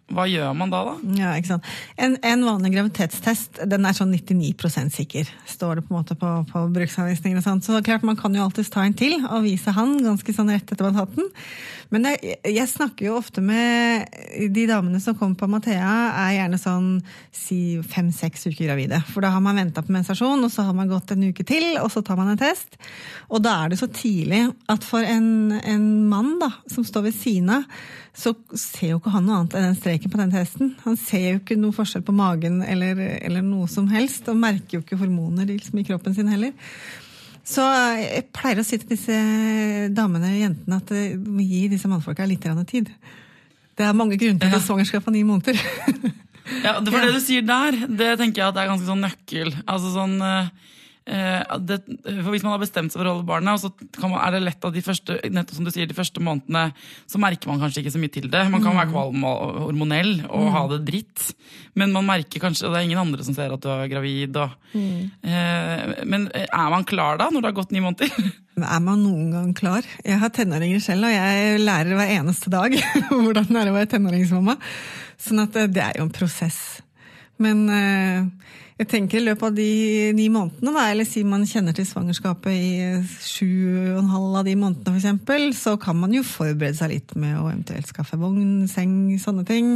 Hva 0.08 0.24
gjør 0.30 0.54
man 0.56 0.72
da, 0.72 0.80
da? 0.88 0.94
Ja, 1.20 1.32
ikke 1.36 1.50
sant? 1.50 1.66
En, 2.00 2.14
en 2.24 2.46
vanlig 2.48 2.72
graviditetstest 2.78 3.60
den 3.68 3.88
er 3.88 3.96
sånn 3.96 4.14
99% 4.16 4.96
sikker, 4.96 5.28
står 5.52 5.80
det 5.80 5.84
på 5.88 5.92
en 5.92 5.98
måte 5.98 6.16
på, 6.20 6.30
på 6.48 6.62
bruksanvisningen. 6.78 7.42
og 7.42 7.44
sånt. 7.44 7.68
Så 7.68 7.82
klart 7.84 8.06
Man 8.08 8.20
kan 8.20 8.36
jo 8.36 8.46
alltids 8.46 8.72
ta 8.72 8.86
en 8.88 8.96
til 8.96 9.18
og 9.26 9.44
vise 9.44 9.74
han 9.76 9.98
ganske 10.00 10.36
sånn 10.36 10.54
rett 10.54 10.72
etter 10.72 10.88
man 10.88 10.96
har 10.96 11.10
tatt 11.10 11.20
den. 11.20 11.28
Men 11.94 12.10
jeg, 12.10 12.38
jeg, 12.44 12.68
snakker 12.68 13.08
jo 13.08 13.18
ofte 13.20 13.42
med 13.44 14.08
de 14.54 14.66
damene 14.70 15.00
som 15.04 15.16
kommer 15.18 15.38
på 15.40 15.50
Mathea, 15.52 15.94
er 16.26 16.34
gjerne 16.36 16.60
sånn 16.60 16.90
si 17.36 17.60
fem-seks 17.88 18.50
uker 18.50 18.68
gravide. 18.68 19.00
For 19.12 19.24
da 19.24 19.32
har 19.36 19.44
man 19.44 19.60
venta 19.62 19.84
på 19.86 19.96
mensasjon, 19.96 20.44
og 20.44 20.52
så 20.52 20.68
har 20.68 20.76
man 20.76 20.92
gått 20.92 21.14
en 21.16 21.28
uke 21.30 21.46
til, 21.48 21.70
og 21.82 21.92
så 21.94 22.04
tar 22.06 22.20
man 22.20 22.34
en 22.34 22.42
test. 22.42 22.76
Og 23.32 23.44
da 23.46 23.56
er 23.64 23.72
det 23.72 23.80
så 23.80 23.88
tidlig 23.92 24.44
at 24.72 24.88
for 24.88 25.06
en, 25.06 25.56
en 25.62 25.88
mann 26.12 26.36
da, 26.44 26.52
som 26.72 26.86
står 26.88 27.08
ved 27.08 27.18
siden 27.18 27.56
av, 27.60 27.66
så 28.18 28.34
ser 28.58 28.96
jo 28.96 29.02
ikke 29.02 29.14
han 29.14 29.28
noe 29.28 29.42
annet 29.42 29.56
enn 29.56 29.68
den 29.70 29.78
streken 29.78 30.12
på 30.12 30.20
den 30.20 30.32
testen. 30.34 30.72
Han 30.84 30.96
ser 31.00 31.28
jo 31.28 31.42
ikke 31.42 31.60
noe 31.60 31.76
forskjell 31.76 32.04
på 32.08 32.16
magen 32.18 32.64
eller, 32.66 33.00
eller 33.22 33.46
noe 33.46 33.70
som 33.72 33.88
helst, 33.92 34.28
og 34.32 34.40
merker 34.42 34.80
jo 34.80 34.86
ikke 34.86 34.98
hormoner 35.00 35.48
liksom, 35.48 35.78
i 35.78 35.86
kroppen 35.88 36.18
sin 36.18 36.32
heller. 36.32 36.56
Så 37.48 37.64
jeg 38.02 38.26
pleier 38.36 38.60
å 38.60 38.66
si 38.68 38.80
til 38.82 38.90
disse 38.92 39.18
damene 39.96 40.34
og 40.34 40.42
jentene 40.42 40.80
at 40.82 40.92
du 40.92 41.30
må 41.32 41.46
gi 41.48 41.68
disse 41.72 41.88
mannfolka 41.88 42.28
litt 42.28 42.44
tid. 42.68 42.92
Det 43.78 43.86
er 43.86 43.96
mange 43.96 44.18
grunner 44.20 44.42
til 44.42 44.58
ja. 44.58 44.64
svangerskap 44.64 45.06
på 45.06 45.14
ni 45.16 45.24
måneder. 45.24 45.60
ja, 46.66 46.74
For 46.82 46.98
det 47.06 47.14
du 47.16 47.22
sier 47.24 47.46
der, 47.48 47.78
det 47.88 48.18
tenker 48.20 48.42
jeg 48.42 48.50
at 48.50 48.60
er 48.64 48.72
ganske 48.74 48.90
sånn 48.90 49.06
nøkkel. 49.06 49.54
Altså 49.66 49.94
sånn... 49.96 50.18
Eh, 51.08 51.58
det, 51.64 51.78
for 52.04 52.34
Hvis 52.34 52.44
man 52.44 52.54
har 52.54 52.62
bestemt 52.62 52.92
seg 52.92 53.00
for 53.00 53.08
å 53.08 53.14
holde 53.16 53.28
barna, 53.28 53.54
så 53.60 53.72
man, 54.04 54.18
er 54.20 54.36
det 54.36 54.42
lett 54.44 54.66
at 54.68 54.76
de 54.76 54.84
første 54.84 55.16
nettopp 55.32 55.56
som 55.56 55.68
du 55.68 55.72
sier, 55.72 55.88
de 55.88 55.96
første 55.96 56.24
månedene 56.24 56.66
så 57.08 57.22
merker 57.22 57.48
man 57.48 57.62
kanskje 57.62 57.84
ikke 57.84 57.94
så 57.96 58.02
mye 58.02 58.14
til 58.14 58.28
det. 58.34 58.44
Man 58.52 58.64
kan 58.66 58.76
være 58.76 58.92
kvalm 58.92 59.24
og 59.28 59.62
hormonell 59.70 60.12
og 60.28 60.50
ha 60.52 60.66
det 60.74 60.82
dritt, 60.90 61.30
men 61.80 61.96
man 61.96 62.08
merker 62.10 62.44
kanskje, 62.44 62.68
og 62.68 62.76
det 62.76 62.82
er 62.82 62.90
ingen 62.90 63.04
andre 63.06 63.24
som 63.24 63.38
ser 63.38 63.56
at 63.56 63.64
du 63.64 63.70
er 63.72 63.88
gravid. 63.92 64.36
Og, 64.44 64.76
eh, 64.76 66.04
men 66.04 66.28
er 66.36 66.74
man 66.74 66.88
klar 66.88 67.22
da, 67.22 67.30
når 67.32 67.46
det 67.46 67.52
har 67.54 67.60
gått 67.62 67.72
ni 67.76 67.84
måneder? 67.84 68.12
Er 68.58 68.82
man 68.82 69.04
noen 69.06 69.30
gang 69.32 69.52
klar? 69.56 69.86
Jeg 70.02 70.18
har 70.20 70.34
tenåringer 70.34 70.82
selv, 70.84 71.08
og 71.08 71.14
jeg 71.14 71.62
lærer 71.62 71.94
hver 71.94 72.16
eneste 72.18 72.52
dag 72.52 72.74
hvordan 73.14 73.48
det 73.52 73.62
er 73.62 73.72
å 73.72 73.78
være 73.78 73.92
tenåringsmamma. 73.96 74.58
Sånn 75.22 75.46
at 75.46 75.56
det 75.72 75.82
er 75.84 76.02
jo 76.02 76.08
en 76.08 76.14
prosess. 76.14 76.77
Men 77.44 77.68
eh, 77.70 78.54
jeg 78.78 78.90
tenker 78.92 79.18
i 79.18 79.26
løpet 79.26 79.48
av 79.48 79.56
de 79.58 80.12
ni 80.14 80.28
månedene, 80.30 80.74
da, 80.76 80.84
eller 80.92 81.08
si 81.10 81.24
man 81.26 81.46
kjenner 81.50 81.74
til 81.74 81.88
svangerskapet 81.90 82.54
i 82.54 83.00
sju 83.26 83.48
og 83.96 84.04
en 84.04 84.12
halv 84.12 84.36
av 84.38 84.46
de 84.46 84.54
månedene 84.60 85.02
f.eks., 85.02 85.64
så 85.64 85.74
kan 85.82 85.98
man 85.98 86.14
jo 86.14 86.22
forberede 86.26 86.78
seg 86.78 86.94
litt 86.94 87.16
med 87.18 87.40
å 87.40 87.48
eventuelt 87.50 87.90
skaffe 87.90 88.20
vogn, 88.22 88.68
seng, 88.70 89.16
sånne 89.22 89.48
ting. 89.50 89.76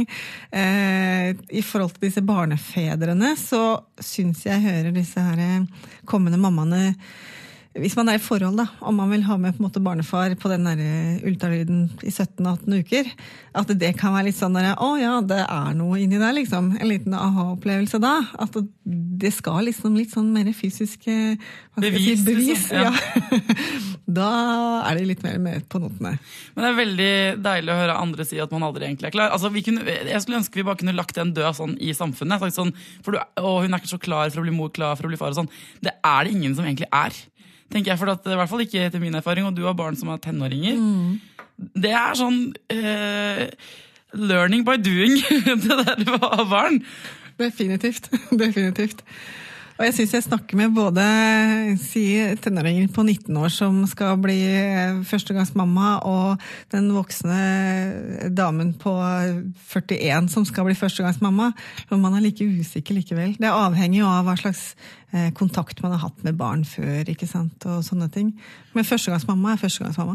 Eh, 0.54 1.34
I 1.34 1.64
forhold 1.66 1.96
til 1.96 2.06
disse 2.06 2.22
barnefedrene 2.26 3.34
så 3.40 3.64
syns 3.98 4.46
jeg 4.46 4.62
hører 4.62 4.94
disse 4.94 5.22
her 5.22 5.66
kommende 6.06 6.38
mammaene 6.38 6.92
hvis 7.72 7.94
man 7.96 8.10
er 8.12 8.18
i 8.18 8.20
forhold, 8.20 8.58
da, 8.60 8.66
om 8.84 8.98
man 9.00 9.08
vil 9.14 9.22
ha 9.24 9.38
med 9.40 9.54
på 9.54 9.62
en 9.62 9.66
måte 9.66 9.80
barnefar 9.80 10.34
på 10.36 10.50
den 10.52 10.66
der 10.68 10.80
ultralyden 11.24 11.86
i 12.04 12.10
17-18 12.12 12.82
uker, 12.82 13.08
at 13.56 13.72
det 13.80 13.94
kan 13.96 14.12
være 14.12 14.26
litt 14.28 14.36
sånn 14.36 14.58
der, 14.58 14.74
å 14.76 14.90
ja, 15.00 15.14
det 15.24 15.40
er 15.46 15.72
noe 15.78 15.96
inni 16.02 16.20
der, 16.20 16.34
liksom. 16.36 16.74
En 16.76 16.90
liten 16.90 17.16
aha-opplevelse 17.16 18.00
da. 18.02 18.18
At 18.44 18.58
det 18.84 19.32
skal 19.32 19.64
liksom 19.70 19.96
litt 19.96 20.12
sånn 20.12 20.28
mer 20.34 20.50
fysiske 20.56 21.14
bevis. 21.80 22.20
Si, 22.20 22.26
bevis 22.26 22.66
liksom, 22.68 22.76
ja. 22.76 22.92
ja. 22.92 23.72
da 24.20 24.30
er 24.90 25.00
det 25.00 25.08
litt 25.08 25.24
mer 25.24 25.40
med 25.40 25.64
på 25.72 25.80
notene. 25.80 26.18
Men 26.52 26.64
det 26.64 26.70
er 26.70 26.78
veldig 26.80 27.10
deilig 27.48 27.72
å 27.72 27.80
høre 27.80 27.98
andre 28.04 28.28
si 28.28 28.40
at 28.42 28.52
man 28.52 28.68
aldri 28.68 28.90
egentlig 28.90 29.08
er 29.08 29.16
klar. 29.16 29.32
Altså, 29.32 29.52
kunne, 29.64 29.86
jeg 29.88 30.24
skulle 30.24 30.42
ønske 30.42 30.60
vi 30.60 30.66
bare 30.68 30.80
kunne 30.82 30.96
lagt 30.96 31.16
den 31.16 31.32
død 31.36 31.56
sånn 31.56 31.76
i 31.80 31.96
samfunnet. 31.96 32.48
Sånn, 32.52 32.76
for 33.00 33.16
du, 33.16 33.22
å, 33.40 33.58
hun 33.64 33.72
er 33.72 33.80
ikke 33.80 33.94
så 33.94 34.02
klar 34.02 34.28
for 34.28 34.42
å 34.42 34.46
bli 34.46 34.56
mor, 34.60 34.72
klar 34.76 35.00
for 35.00 35.08
å 35.08 35.12
bli 35.12 35.20
far 35.20 35.32
og 35.32 35.40
sånn. 35.40 35.52
Det 35.80 35.96
er 35.96 36.24
det 36.24 36.36
ingen 36.36 36.56
som 36.58 36.68
egentlig 36.68 36.92
er 36.92 37.16
tenker 37.72 37.92
jeg, 37.92 38.00
for 38.00 38.12
at, 38.12 38.26
i 38.28 38.38
hvert 38.38 38.50
fall 38.50 38.64
ikke 38.64 38.88
til 38.92 39.02
min 39.02 39.18
erfaring, 39.18 39.48
og 39.48 39.56
du 39.56 39.64
har 39.66 39.76
barn 39.78 39.96
som 39.98 40.12
er 40.12 40.20
tenåringer. 40.22 40.78
Mm. 40.78 41.72
Det 41.82 41.92
er 41.94 42.18
sånn 42.18 42.40
uh, 42.74 43.44
learning 44.12 44.66
by 44.66 44.78
doing, 44.80 45.18
det 45.64 45.78
der 45.86 46.04
å 46.16 46.20
ha 46.22 46.46
barn. 46.48 46.82
Definitivt. 47.40 48.10
Definitivt. 48.44 49.04
Og 49.82 49.88
jeg 49.88 49.96
syns 49.96 50.12
jeg 50.14 50.22
snakker 50.28 50.54
med 50.54 50.76
både 50.76 51.04
si, 51.82 52.04
tenåringer 52.38 52.86
på 52.94 53.02
19 53.02 53.34
år 53.34 53.48
som 53.50 53.80
skal 53.90 54.14
bli 54.22 54.36
førstegangsmamma, 55.10 55.88
og 56.06 56.44
den 56.70 56.86
voksne 56.94 58.28
damen 58.30 58.70
på 58.78 58.92
41 59.72 60.30
som 60.30 60.46
skal 60.46 60.68
bli 60.68 60.76
førstegangsmamma. 60.78 61.48
Men 61.90 62.04
man 62.04 62.14
er 62.14 62.22
like 62.22 62.46
usikker 62.46 62.94
likevel. 62.94 63.34
Det 63.42 63.50
er 63.50 63.58
avhengig 63.58 64.04
av 64.06 64.22
hva 64.28 64.36
slags 64.38 64.62
eh, 65.10 65.32
kontakt 65.34 65.82
man 65.82 65.96
har 65.96 66.04
hatt 66.06 66.22
med 66.22 66.38
barn 66.38 66.62
før. 66.62 67.02
ikke 67.02 67.26
sant, 67.26 67.66
og 67.66 67.82
sånne 67.82 68.06
ting. 68.06 68.30
Men 68.78 68.86
førstegangsmamma 68.86 69.56
er 69.56 69.64
førstegangsmamma. 69.66 70.14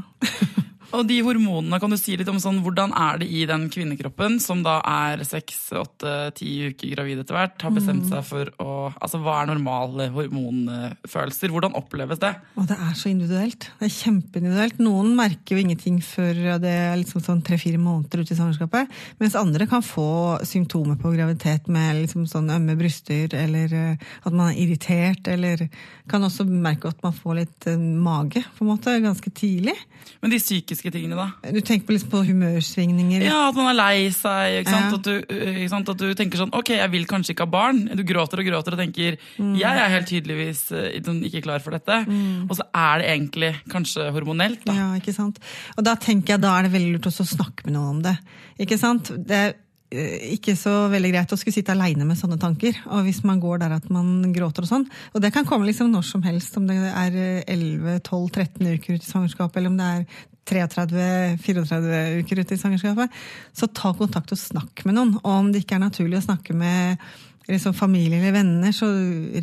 Og 0.96 1.04
de 1.08 1.18
hormonene, 1.26 1.80
kan 1.82 1.92
du 1.92 1.98
si 2.00 2.16
litt 2.16 2.30
om 2.32 2.40
sånn, 2.40 2.62
hvordan 2.64 2.94
er 2.96 3.20
det 3.20 3.28
i 3.28 3.44
den 3.50 3.66
kvinnekroppen, 3.72 4.38
som 4.44 4.62
da 4.64 4.78
er 4.88 5.24
seks, 5.28 5.60
åtte, 5.76 6.14
ti 6.38 6.70
uker 6.72 6.94
gravid 6.94 7.24
etter 7.24 7.36
hvert, 7.36 7.58
har 7.60 7.74
bestemt 7.76 8.06
mm. 8.08 8.12
seg 8.14 8.28
for 8.28 8.54
å 8.64 8.76
Altså 8.88 9.20
hva 9.22 9.42
er 9.42 9.50
normale 9.50 10.08
hormonfølelser? 10.14 11.52
Hvordan 11.52 11.76
oppleves 11.78 12.20
det? 12.22 12.32
Og 12.60 12.68
det 12.70 12.78
er 12.82 12.94
så 12.98 13.10
individuelt. 13.12 13.68
Det 13.80 13.88
er 13.88 13.94
kjempeindividuelt. 13.94 14.80
Noen 14.84 15.12
merker 15.18 15.56
jo 15.56 15.64
ingenting 15.64 16.00
før 16.04 16.40
det 16.64 16.72
er 16.72 16.96
liksom 17.00 17.24
sånn 17.24 17.44
tre-fire 17.46 17.80
måneder 17.82 18.24
ute 18.24 18.34
i 18.34 18.38
svangerskapet, 18.38 18.94
mens 19.22 19.38
andre 19.40 19.68
kan 19.70 19.84
få 19.86 20.08
symptomer 20.48 20.98
på 21.00 21.12
graviditet 21.14 21.68
med 21.72 22.02
liksom 22.04 22.26
sånn 22.32 22.50
ømme 22.54 22.78
bryster, 22.80 23.36
eller 23.38 23.76
eh, 23.76 24.08
at 24.24 24.34
man 24.34 24.52
er 24.54 24.62
irritert, 24.64 25.28
eller 25.32 25.68
kan 26.10 26.24
også 26.24 26.48
merke 26.48 26.92
at 26.92 27.04
man 27.06 27.16
får 27.16 27.40
litt 27.42 27.70
eh, 27.70 27.78
mage, 27.78 28.44
på 28.58 28.66
en 28.66 28.72
måte, 28.72 28.98
ganske 29.04 29.34
tidlig. 29.36 29.76
Men 30.24 30.34
de 30.34 30.42
psykiske 30.42 30.77
tingene, 30.84 31.18
da? 31.18 31.52
Du 31.54 31.60
tenker 31.60 31.88
på, 31.88 31.96
liksom 31.96 32.12
på 32.12 32.22
humørsvingninger? 32.28 33.26
Ja, 33.26 33.48
at 33.50 33.58
man 33.58 33.70
er 33.72 33.78
lei 33.78 34.08
seg. 34.16 34.62
Ikke 34.62 34.74
sant? 34.74 34.94
Ja. 34.94 35.00
At, 35.00 35.10
du, 35.10 35.36
ikke 35.50 35.70
sant? 35.74 35.92
at, 35.94 36.02
du, 36.02 36.16
tenker 36.18 36.42
sånn 36.42 36.56
Ok, 36.58 36.74
jeg 36.78 36.94
vil 36.94 37.08
kanskje 37.10 37.36
ikke 37.36 37.48
ha 37.48 37.54
barn. 37.58 37.84
Du 37.98 38.04
gråter 38.08 38.44
og 38.44 38.50
gråter 38.50 38.78
og 38.78 38.82
tenker 38.82 39.20
mm. 39.20 39.54
jeg 39.60 39.84
er 39.84 39.94
helt 39.96 40.10
tydeligvis 40.12 40.64
eh, 40.78 40.98
ikke 41.30 41.44
klar 41.50 41.64
for 41.66 41.78
dette. 41.78 42.02
Mm. 42.08 42.48
Og 42.48 42.58
så 42.60 42.68
er 42.72 43.04
det 43.04 43.14
egentlig 43.18 43.54
kanskje 43.74 44.10
hormonelt. 44.16 44.66
da. 44.68 44.78
Ja, 44.78 44.90
ikke 45.00 45.16
sant. 45.16 45.42
Og 45.78 45.86
da 45.88 45.98
tenker 46.02 46.36
jeg 46.36 46.46
da 46.46 46.58
er 46.58 46.68
det 46.68 46.76
veldig 46.78 46.98
lurt 46.98 47.12
å 47.12 47.16
snakke 47.18 47.68
med 47.68 47.78
noen 47.78 47.96
om 47.98 48.04
det. 48.06 48.18
Ikke 48.62 48.80
sant? 48.82 49.14
Det 49.18 49.46
er 49.46 49.56
Eh, 49.88 50.34
ikke 50.36 50.52
så 50.60 50.90
veldig 50.92 51.14
greit 51.14 51.32
å 51.32 51.38
skulle 51.40 51.56
sitte 51.56 51.72
aleine 51.72 52.04
med 52.08 52.20
sånne 52.20 52.40
tanker. 52.42 52.76
Og 52.92 53.06
hvis 53.08 53.22
man 53.28 53.40
går 53.40 53.62
der 53.64 53.78
at 53.78 53.86
man 53.94 54.34
gråter 54.36 54.66
og 54.66 54.72
sånn. 54.72 54.88
Og 55.16 55.24
det 55.24 55.32
kan 55.36 55.48
komme 55.48 55.68
liksom 55.70 55.94
når 55.94 56.08
som 56.08 56.26
helst, 56.28 56.58
om 56.60 56.68
det 56.68 56.76
er 56.76 57.46
11-12-13 57.48 58.74
uker 58.74 58.98
ut 58.98 59.06
i 59.06 59.12
svangerskapet, 59.12 59.62
eller 59.62 59.72
om 59.72 59.80
det 59.80 59.92
er 59.94 60.26
33-34 60.48 62.02
uker 62.22 62.42
ute 62.42 62.56
i 62.56 62.60
svangerskapet. 62.60 63.22
Så 63.56 63.70
ta 63.70 63.94
kontakt 63.98 64.34
og 64.34 64.42
snakk 64.42 64.86
med 64.88 64.98
noen. 64.98 65.16
Og 65.24 65.32
om 65.34 65.50
det 65.54 65.64
ikke 65.64 65.78
er 65.78 65.88
naturlig 65.88 66.22
å 66.22 66.28
snakke 66.30 66.56
med 66.58 67.02
liksom 67.48 67.74
familie 67.74 68.20
eller 68.20 68.32
venner, 68.36 68.72
så 68.76 68.90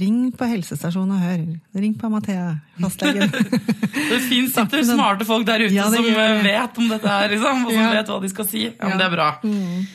ring 0.01 0.29
på 0.37 0.49
helsestasjonen 0.49 1.17
og 1.17 1.25
hør. 1.25 1.45
Ring 1.81 1.95
på 1.97 2.11
Mathea, 2.13 2.51
fastlegen. 2.81 3.33
det 4.11 4.21
fins 4.29 4.59
smarte 4.91 5.25
folk 5.29 5.47
der 5.49 5.65
ute 5.65 5.75
ja, 5.77 5.89
som 5.93 6.05
vet 6.05 6.81
om 6.81 6.91
dette 6.93 7.09
her, 7.09 7.29
liksom, 7.33 7.65
og 7.65 7.73
som 7.73 7.81
ja. 7.81 7.93
vet 7.97 8.13
hva 8.13 8.19
de 8.21 8.33
skal 8.33 8.49
si. 8.51 8.65
Ja, 8.69 8.91
men 8.91 9.01
det 9.01 9.09
er 9.09 9.15
bra. 9.15 9.29
Mm. 9.45 9.87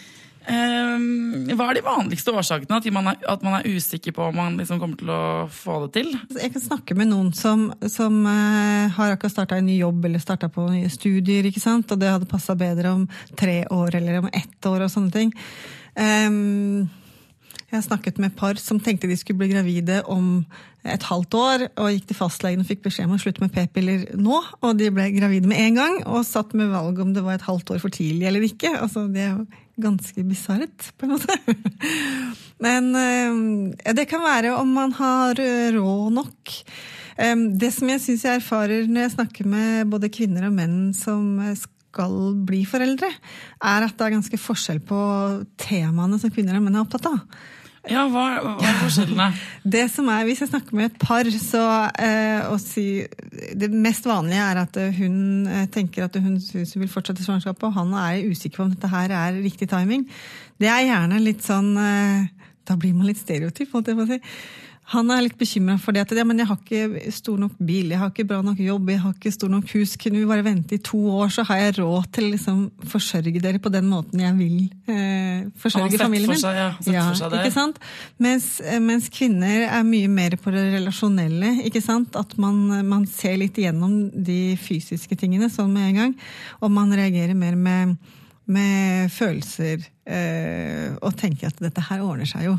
Ehm, 0.47 1.49
hva 1.51 1.67
er 1.69 1.77
de 1.77 1.83
vanligste 1.83 2.31
årsakene 2.31 2.79
til 2.81 2.95
at 2.95 3.43
man 3.43 3.57
er 3.57 3.67
usikker 3.67 4.15
på 4.15 4.29
om 4.29 4.37
man 4.39 4.55
liksom 4.59 4.79
kommer 4.81 4.99
til 4.99 5.11
å 5.11 5.23
få 5.51 5.81
det 5.83 5.89
til? 5.97 6.13
Jeg 6.39 6.53
kan 6.53 6.63
snakke 6.63 6.95
med 6.97 7.11
noen 7.11 7.33
som, 7.35 7.67
som 7.91 8.21
uh, 8.23 8.87
har 8.95 9.15
akkurat 9.15 9.35
starta 9.35 9.59
en 9.59 9.67
ny 9.67 9.79
jobb 9.81 10.07
eller 10.07 10.23
starta 10.23 10.49
på 10.53 10.69
nye 10.71 10.89
studier, 10.93 11.49
ikke 11.49 11.63
sant? 11.63 11.91
og 11.91 11.99
det 11.99 12.13
hadde 12.13 12.29
passa 12.29 12.55
bedre 12.59 12.95
om 12.95 13.03
tre 13.39 13.61
år 13.73 13.99
eller 13.99 14.23
om 14.23 14.31
ett 14.31 14.71
år 14.71 14.87
og 14.87 14.93
sånne 14.93 15.13
ting. 15.13 15.35
Um, 15.99 16.87
jeg 17.69 17.77
har 17.77 17.85
snakket 17.85 18.17
med 18.17 18.31
et 18.31 18.39
par 18.39 18.57
som 18.57 18.79
tenkte 18.81 19.09
de 19.09 19.17
skulle 19.19 19.43
bli 19.43 19.51
gravide 19.51 20.01
om 20.09 20.39
et 20.87 21.03
halvt 21.05 21.35
år, 21.37 21.63
og 21.77 21.91
gikk 21.93 22.07
til 22.09 22.17
fastlegen 22.17 22.63
og 22.63 22.69
fikk 22.69 22.85
beskjed 22.87 23.05
om 23.05 23.17
å 23.17 23.19
slutte 23.21 23.43
med 23.43 23.51
p-piller 23.53 24.07
nå. 24.17 24.39
Og 24.63 24.79
de 24.79 24.87
ble 24.95 25.09
gravide 25.13 25.49
med 25.49 25.59
en 25.67 25.77
gang, 25.77 25.97
og 26.07 26.25
satt 26.25 26.55
med 26.57 26.71
valg 26.71 27.01
om 27.03 27.11
det 27.13 27.21
var 27.25 27.37
et 27.37 27.45
halvt 27.45 27.75
år 27.75 27.81
for 27.83 27.93
tidlig 27.93 28.25
eller 28.29 28.47
ikke. 28.47 28.71
Altså, 28.79 29.05
det 29.11 29.25
er 29.27 29.33
jo 29.35 29.45
ganske 29.81 30.23
bisart, 30.27 30.91
på 30.97 31.07
en 31.07 31.15
måte. 31.15 31.35
Men 32.65 32.89
eh, 32.99 33.93
det 33.97 34.07
kan 34.11 34.23
være 34.23 34.55
om 34.59 34.71
man 34.75 34.95
har 34.99 35.39
eh, 35.41 35.69
råd 35.75 36.15
nok. 36.19 36.55
Det 37.19 37.67
som 37.75 37.89
jeg 37.91 37.99
syns 37.99 38.21
jeg 38.23 38.39
erfarer 38.39 38.85
når 38.87 39.01
jeg 39.03 39.11
snakker 39.17 39.47
med 39.51 39.89
både 39.91 40.07
kvinner 40.07 40.45
og 40.47 40.53
menn 40.55 40.93
som 40.95 41.25
skal 41.51 42.13
bli 42.47 42.61
foreldre, 42.63 43.09
er 43.11 43.83
at 43.83 43.97
det 43.99 44.05
er 44.05 44.13
ganske 44.13 44.39
forskjell 44.39 44.79
på 44.87 44.99
temaene 45.59 46.15
som 46.21 46.31
kvinner 46.31 46.55
og 46.55 46.63
menn 46.63 46.77
er 46.79 46.85
opptatt 46.85 47.09
av. 47.11 47.19
Ja, 47.87 48.03
hva, 48.11 48.23
hva 48.43 48.55
er 48.59 48.79
forskjellene? 48.81 49.27
Det 49.75 49.85
som 49.91 50.09
er, 50.11 50.25
Hvis 50.27 50.41
jeg 50.43 50.51
snakker 50.51 50.75
med 50.75 50.89
et 50.89 50.97
par, 50.99 51.27
så 51.31 51.63
eh, 51.95 52.49
å 52.51 52.57
si 52.59 53.05
Det 53.55 53.69
mest 53.71 54.07
vanlige 54.09 54.47
er 54.51 54.59
at 54.65 54.79
hun 54.97 55.47
eh, 55.47 55.67
tenker 55.71 56.09
at 56.09 56.17
hun 56.19 56.35
syns 56.43 56.75
hun 56.75 56.83
vil 56.83 56.91
fortsette 56.91 57.23
svangerskapet, 57.23 57.69
og 57.69 57.77
han 57.77 57.93
er 58.01 58.27
usikker 58.27 58.59
på 58.59 58.67
om 58.67 58.73
dette 58.73 58.91
her 58.91 59.13
er 59.15 59.39
riktig 59.39 59.69
timing. 59.71 60.03
Det 60.59 60.67
er 60.67 60.89
gjerne 60.89 61.21
litt 61.23 61.45
sånn 61.45 61.71
eh, 61.79 62.27
Da 62.67 62.75
blir 62.79 62.97
man 62.97 63.07
litt 63.07 63.21
stereotyp, 63.21 63.71
holdt 63.71 63.93
jeg 63.93 63.97
få 63.97 64.09
si. 64.09 64.19
Han 64.89 65.11
er 65.13 65.21
litt 65.21 65.37
bekymra 65.37 65.75
for 65.81 65.93
det. 65.93 66.01
at 66.07 66.17
ja, 66.17 66.25
men 66.25 66.39
jeg 66.41 66.49
har 66.49 66.57
ikke 66.57 67.11
stor 67.13 67.37
nok 67.37 67.57
bil, 67.61 67.91
jeg 67.93 67.99
har 68.01 68.09
ikke 68.09 68.25
bra 68.31 68.39
nok 68.45 68.59
jobb, 68.63 68.89
jeg 68.89 69.01
har 69.03 69.13
ikke 69.13 69.31
stor 69.35 69.51
nok 69.53 69.69
hus. 69.75 69.93
Kunne 70.01 70.21
vi 70.21 70.29
bare 70.29 70.45
vente 70.45 70.77
i 70.77 70.81
to 70.81 70.99
år, 71.13 71.29
så 71.33 71.45
har 71.45 71.61
jeg 71.61 71.75
råd 71.77 72.09
til 72.15 72.27
å 72.27 72.31
liksom, 72.33 72.63
forsørge 72.89 73.43
dere 73.43 73.61
på 73.61 73.71
den 73.73 73.89
måten 73.91 74.23
jeg 74.23 74.35
vil 74.39 74.57
eh, 74.89 75.45
forsørge 75.61 76.01
familien 76.01 76.33
min. 76.33 76.41
Seg, 76.41 76.57
ja, 76.57 76.69
ja, 76.89 77.05
for 77.13 77.37
ikke 77.37 77.53
sant? 77.53 77.81
Mens, 78.17 78.51
eh, 78.65 78.81
mens, 78.81 79.11
kvinner 79.13 79.67
er 79.67 79.85
mye 79.85 80.09
mer 80.11 80.37
på 80.41 80.53
det 80.55 80.65
relasjonelle. 80.79 81.59
ikke 81.69 81.83
sant? 81.85 82.17
At 82.17 82.37
man, 82.41 82.61
man 82.89 83.05
ser 83.09 83.37
litt 83.41 83.57
igjennom 83.61 84.07
de 84.13 84.55
fysiske 84.61 85.17
tingene 85.19 85.51
sånn 85.53 85.73
med 85.73 85.91
en 85.91 85.99
gang. 86.01 86.15
Og 86.63 86.73
man 86.73 86.93
reagerer 86.97 87.37
mer 87.37 87.59
med 87.59 87.99
med 88.49 89.09
følelser 89.13 89.83
øh, 90.09 90.95
og 91.05 91.13
tenker 91.17 91.51
at 91.51 91.59
dette 91.61 91.83
her 91.85 92.01
ordner 92.01 92.25
seg 92.25 92.47
jo. 92.47 92.55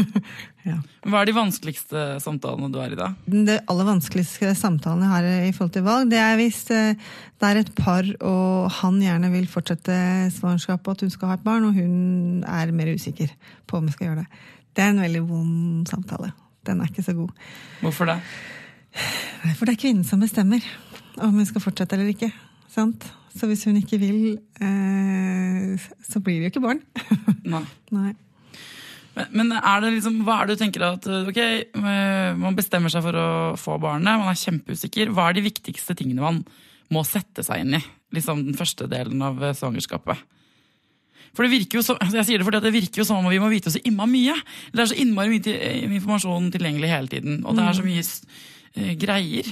ja. 0.62 0.76
Hva 1.02 1.22
er 1.22 1.28
de 1.28 1.34
vanskeligste 1.34 2.02
samtalene 2.22 2.68
du 2.70 2.78
er 2.82 2.94
i 2.94 2.98
da? 2.98 3.08
Det 3.26 3.58
aller 3.70 3.88
vanskeligste 3.88 4.52
samtalene 4.58 5.08
jeg 5.08 5.12
har 5.12 5.48
i 5.48 5.54
forhold 5.56 5.72
til 5.74 5.86
valg, 5.86 6.12
det 6.12 6.20
er 6.22 6.36
hvis 6.38 6.60
eh, 6.70 7.00
det 7.42 7.48
er 7.48 7.60
et 7.62 7.72
par 7.74 8.06
og 8.22 8.70
han 8.78 9.00
gjerne 9.02 9.32
vil 9.32 9.48
fortsette 9.50 9.96
svangerskapet 10.36 10.86
og 10.86 10.94
at 10.94 11.04
hun 11.06 11.14
skal 11.14 11.32
ha 11.32 11.38
et 11.38 11.46
barn, 11.46 11.66
og 11.66 11.74
hun 11.74 12.46
er 12.46 12.74
mer 12.76 12.92
usikker 12.94 13.34
på 13.66 13.80
om 13.80 13.88
hun 13.88 13.96
skal 13.96 14.10
gjøre 14.10 14.22
det. 14.22 14.44
Det 14.72 14.84
er 14.84 14.94
en 14.94 15.02
veldig 15.02 15.24
vond 15.26 15.90
samtale. 15.90 16.30
Den 16.66 16.80
er 16.80 16.92
ikke 16.92 17.04
så 17.04 17.16
god. 17.16 17.34
Hvorfor 17.82 18.08
det? 18.12 18.20
For 19.58 19.66
det 19.66 19.74
er 19.74 19.82
kvinnen 19.82 20.06
som 20.06 20.22
bestemmer 20.22 20.62
om 21.18 21.34
hun 21.34 21.48
skal 21.48 21.64
fortsette 21.64 21.98
eller 21.98 22.12
ikke. 22.12 22.30
Sant? 22.72 23.04
Så 23.32 23.48
hvis 23.48 23.64
hun 23.64 23.76
ikke 23.80 23.98
vil, 24.00 24.38
eh, 24.60 25.74
så 26.06 26.20
blir 26.20 26.38
det 26.38 26.46
jo 26.46 26.52
ikke 26.52 26.66
barn. 26.68 26.82
Nei. 27.48 27.64
Nei. 27.96 28.12
Men, 29.16 29.32
men 29.36 29.54
er 29.58 29.82
det 29.84 29.94
liksom, 29.98 30.20
hva 30.26 30.40
er 30.40 30.48
det 30.48 30.56
du 30.56 30.62
tenker 30.62 30.84
at 30.86 31.08
ok, 31.08 31.38
eh, 31.38 32.28
man 32.40 32.56
bestemmer 32.56 32.92
seg 32.92 33.04
for 33.04 33.18
å 33.18 33.30
få 33.60 33.78
barnet, 33.82 34.20
man 34.20 34.30
er 34.32 34.40
kjempeusikker. 34.40 35.12
Hva 35.12 35.28
er 35.28 35.38
de 35.38 35.46
viktigste 35.48 35.96
tingene 35.98 36.24
man 36.24 36.40
må 36.92 37.04
sette 37.08 37.44
seg 37.44 37.64
inn 37.64 37.76
i? 37.76 37.82
Liksom 38.16 38.46
den 38.48 38.56
første 38.56 38.88
delen 38.90 39.20
av 39.24 39.42
eh, 39.42 39.56
svangerskapet. 39.56 40.22
For 41.32 41.46
Det 41.46 41.52
virker 41.54 41.80
jo 41.80 41.84
som, 41.84 41.98
altså 42.00 42.20
jeg 42.20 42.28
sier 42.28 42.40
det 42.40 42.46
fordi 42.46 42.60
at 42.60 42.66
det 42.66 42.74
virker 42.74 43.00
jo 43.00 43.08
som 43.08 43.22
om 43.22 43.32
vi 43.32 43.40
må 43.40 43.48
vite 43.52 43.72
så 43.72 43.80
innmari 43.88 44.12
mye. 44.12 44.36
Det 44.72 44.82
er 44.82 44.90
så 44.90 44.98
innmari 45.00 45.32
mye 45.32 45.54
eh, 45.56 45.84
informasjon 45.88 46.50
tilgjengelig 46.52 46.92
hele 46.92 47.12
tiden. 47.12 47.38
Og 47.46 47.56
det 47.56 47.64
er 47.64 47.78
så 47.78 47.84
mye 47.86 48.02
eh, 48.04 48.32
greier. 49.00 49.48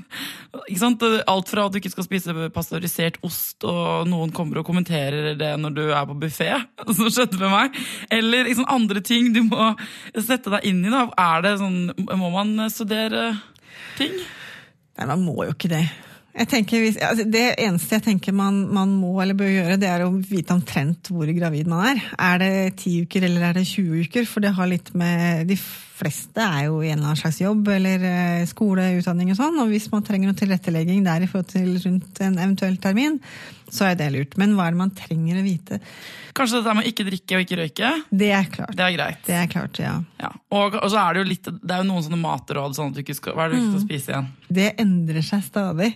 ikke 0.68 0.80
sant? 0.80 1.04
Alt 1.30 1.50
fra 1.50 1.66
at 1.66 1.74
du 1.74 1.78
ikke 1.80 1.92
skal 1.92 2.06
spise 2.06 2.50
pasteurisert 2.54 3.18
ost, 3.26 3.64
og 3.66 4.08
noen 4.10 4.34
kommer 4.34 4.60
og 4.60 4.66
kommenterer 4.68 5.32
det 5.38 5.52
når 5.60 5.76
du 5.76 5.82
er 5.88 6.04
på 6.08 6.18
buffé, 6.22 6.50
som 6.96 7.08
skjedde 7.10 7.40
med 7.40 7.54
meg, 7.54 7.80
eller 8.14 8.46
liksom 8.48 8.68
andre 8.70 9.02
ting 9.04 9.32
du 9.34 9.42
må 9.48 9.72
sette 10.14 10.52
deg 10.56 10.68
inn 10.70 10.84
i. 10.84 10.92
da. 10.92 11.06
Er 11.20 11.46
det 11.46 11.56
sånn, 11.62 11.80
Må 12.20 12.30
man 12.34 12.54
studere 12.72 13.32
ting? 13.98 14.14
Nei, 14.98 15.08
man 15.08 15.24
må 15.24 15.40
jo 15.46 15.54
ikke 15.54 15.72
det. 15.72 15.84
Tenker, 16.30 16.84
altså 17.02 17.24
det 17.26 17.42
eneste 17.58 17.96
jeg 17.96 18.04
tenker 18.04 18.34
man, 18.36 18.62
man, 18.70 18.92
må 18.94 19.16
eller 19.18 19.34
bør 19.34 19.50
gjøre, 19.50 19.78
det 19.82 19.88
er 19.90 20.04
å 20.04 20.12
vite 20.14 20.54
omtrent 20.54 21.10
hvor 21.10 21.26
gravid 21.34 21.66
man 21.68 21.88
er. 21.90 22.02
Er 22.22 22.38
det 22.38 22.52
10 22.76 23.06
uker 23.06 23.26
eller 23.26 23.48
er 23.48 23.58
det 23.58 23.66
20 23.66 24.06
uker? 24.06 24.28
For 24.30 24.44
det 24.44 24.54
har 24.54 24.70
litt 24.70 24.92
med 24.94 25.50
De 25.50 25.58
fleste 25.58 26.40
er 26.40 26.68
jo 26.68 26.78
i 26.80 26.92
en 26.92 27.00
eller 27.00 27.10
annen 27.10 27.20
slags 27.20 27.40
jobb 27.42 27.66
eller 27.74 28.06
skoleutdanning 28.48 28.54
skole, 28.54 28.86
utdanning 29.02 29.34
og 29.34 29.40
sånn. 29.40 29.58
Og 29.64 29.74
hvis 29.74 29.90
man 29.92 30.06
trenger 30.06 30.30
noe 30.30 30.38
tilrettelegging 30.38 31.02
der 31.04 31.26
i 31.26 31.28
forhold 31.28 31.50
til 31.50 31.74
rundt 31.82 32.22
en 32.24 32.38
eventuell 32.38 32.78
termin, 32.80 33.18
så 33.74 33.90
er 33.90 33.98
det 34.00 34.10
lurt. 34.14 34.36
Men 34.40 34.56
hva 34.58 34.68
er 34.68 34.76
det 34.76 34.80
man 34.80 34.94
trenger 34.96 35.40
å 35.40 35.44
vite? 35.46 35.80
Kanskje 36.36 36.60
dette 36.60 36.74
med 36.78 36.86
ikke 36.86 37.04
drikke 37.08 37.36
og 37.36 37.44
ikke 37.44 37.58
røyke? 37.58 37.90
Det 38.22 38.28
er 38.34 38.50
klart. 38.52 38.74
Det 38.78 38.84
er 38.86 38.94
greit. 38.94 39.22
Det 39.26 39.36
er 39.36 39.48
klart, 39.50 39.80
ja. 39.82 39.94
ja. 40.20 40.30
Og, 40.54 40.76
og, 40.78 40.86
så 40.92 41.00
er 41.02 41.16
det 41.16 41.24
jo 41.24 41.28
litt, 41.30 41.48
det 41.50 41.74
er 41.74 41.82
jo 41.82 41.88
noen 41.88 42.04
sånne 42.06 42.20
matråd 42.20 42.76
sånn 42.76 42.92
at 42.92 42.98
du 42.98 43.02
ikke 43.02 43.16
skal, 43.18 43.34
hva 43.36 43.46
er 43.46 43.52
det 43.52 43.58
du 43.58 43.64
ikke 43.64 43.72
skal 43.72 43.82
mm. 43.82 43.88
spise 43.88 44.12
igjen? 44.12 44.28
Det 44.60 44.68
endrer 44.82 45.26
seg 45.26 45.42
stadig. 45.46 45.90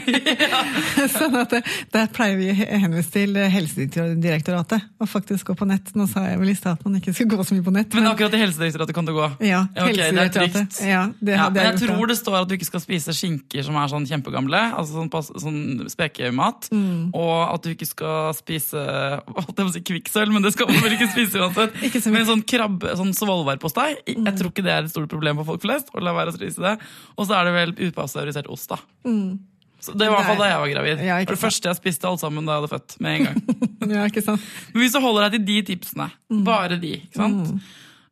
sånn 1.16 1.38
at 1.40 1.54
det, 1.54 1.62
Der 1.94 2.10
pleier 2.14 2.38
vi 2.38 2.50
å 2.50 2.80
henvise 2.84 3.14
til 3.14 3.38
Helsedirektoratet 3.54 4.88
og 5.00 5.10
faktisk 5.10 5.50
gå 5.50 5.56
på 5.58 5.68
nett. 5.70 5.94
Nå 5.98 6.06
sa 6.10 6.26
jeg 6.28 6.40
vel 6.42 6.52
i 6.52 6.56
stad 6.58 6.78
at 6.78 6.86
man 6.86 6.98
ikke 6.98 7.14
skulle 7.14 7.38
gå 7.38 7.46
så 7.46 7.56
mye 7.56 7.66
på 7.66 7.74
nett. 7.74 7.94
Men, 7.94 8.04
men 8.04 8.12
akkurat 8.12 8.36
i 8.36 8.42
Helsedirektoratet 8.42 8.98
kan 8.98 9.08
du 9.08 9.14
gå? 9.16 9.30
Ja, 9.46 9.64
okay, 9.70 9.96
det 10.00 10.26
er 10.26 10.34
trygt. 10.34 10.82
Ja, 10.86 11.06
det, 11.18 11.38
ja, 11.38 11.48
men 11.50 11.70
jeg 11.70 11.80
tror 11.86 12.10
det 12.10 12.18
står 12.20 12.40
at 12.42 12.50
du 12.50 12.56
ikke 12.58 12.68
skal 12.68 12.84
spise 12.84 13.14
skinker 13.16 13.66
som 13.66 13.78
er 13.78 13.90
sånn 13.92 14.06
kjempegamle, 14.10 14.62
altså 14.78 15.00
sånn, 15.00 15.40
sånn 15.46 15.90
spekemat, 15.90 16.70
mm. 16.74 16.99
Og 17.16 17.36
at 17.44 17.64
du 17.64 17.72
ikke 17.72 17.88
skal 17.88 18.32
spise 18.38 18.80
holdt 19.36 19.52
jeg 19.52 19.60
på 19.60 19.68
å 19.68 19.74
si 19.74 19.84
kvikksølv, 19.90 20.34
men 20.34 20.46
det 20.46 20.54
skal 20.54 20.70
man 20.70 20.82
vel 20.84 20.96
ikke 20.96 21.10
spise 21.12 21.42
uansett. 21.42 21.76
ikke 21.88 22.02
så 22.02 22.14
men 22.14 22.26
sånn 22.28 22.44
krabbe, 22.46 22.96
sånn 22.98 23.14
svolværpostei, 23.16 23.92
mm. 24.06 24.26
jeg 24.28 24.40
tror 24.40 24.52
ikke 24.52 24.66
det 24.66 24.74
er 24.74 24.88
et 24.88 24.92
stort 24.92 25.12
problem 25.12 25.40
for 25.42 25.52
folk 25.52 25.64
flest. 25.64 25.92
å 25.94 26.04
la 26.04 26.14
være 26.16 26.34
å 26.34 26.38
spise 26.38 26.64
det. 26.64 26.76
Og 27.16 27.28
så 27.28 27.38
er 27.38 27.48
det 27.48 27.56
vel 27.56 27.76
upasteurisert 27.90 28.50
ost, 28.52 28.70
da. 28.72 28.80
Mm. 29.08 29.38
Så 29.80 29.94
det 29.96 30.10
var 30.10 30.12
i 30.12 30.16
hvert 30.18 30.28
fall 30.28 30.42
da 30.42 30.48
jeg 30.50 30.60
var 30.60 30.72
gravid. 30.74 30.98
Ja, 31.00 31.16
det 31.16 31.30
var 31.30 31.36
det 31.36 31.40
første 31.40 31.70
jeg 31.70 31.78
spiste 31.78 32.08
alt 32.08 32.20
sammen 32.20 32.48
da 32.48 32.56
jeg 32.56 32.64
hadde 32.64 32.72
født. 32.74 32.96
med 33.00 33.14
en 33.14 33.28
gang. 33.28 33.38
ja, 33.94 34.08
ikke 34.10 34.24
sant? 34.24 34.48
Men 34.74 34.84
hvis 34.84 34.96
du 34.96 35.00
holder 35.00 35.26
deg 35.26 35.38
til 35.38 35.46
de 35.46 35.62
tipsene, 35.70 36.10
mm. 36.28 36.42
bare 36.44 36.76
de, 36.82 36.98
ikke 37.00 37.22
sant? 37.22 37.54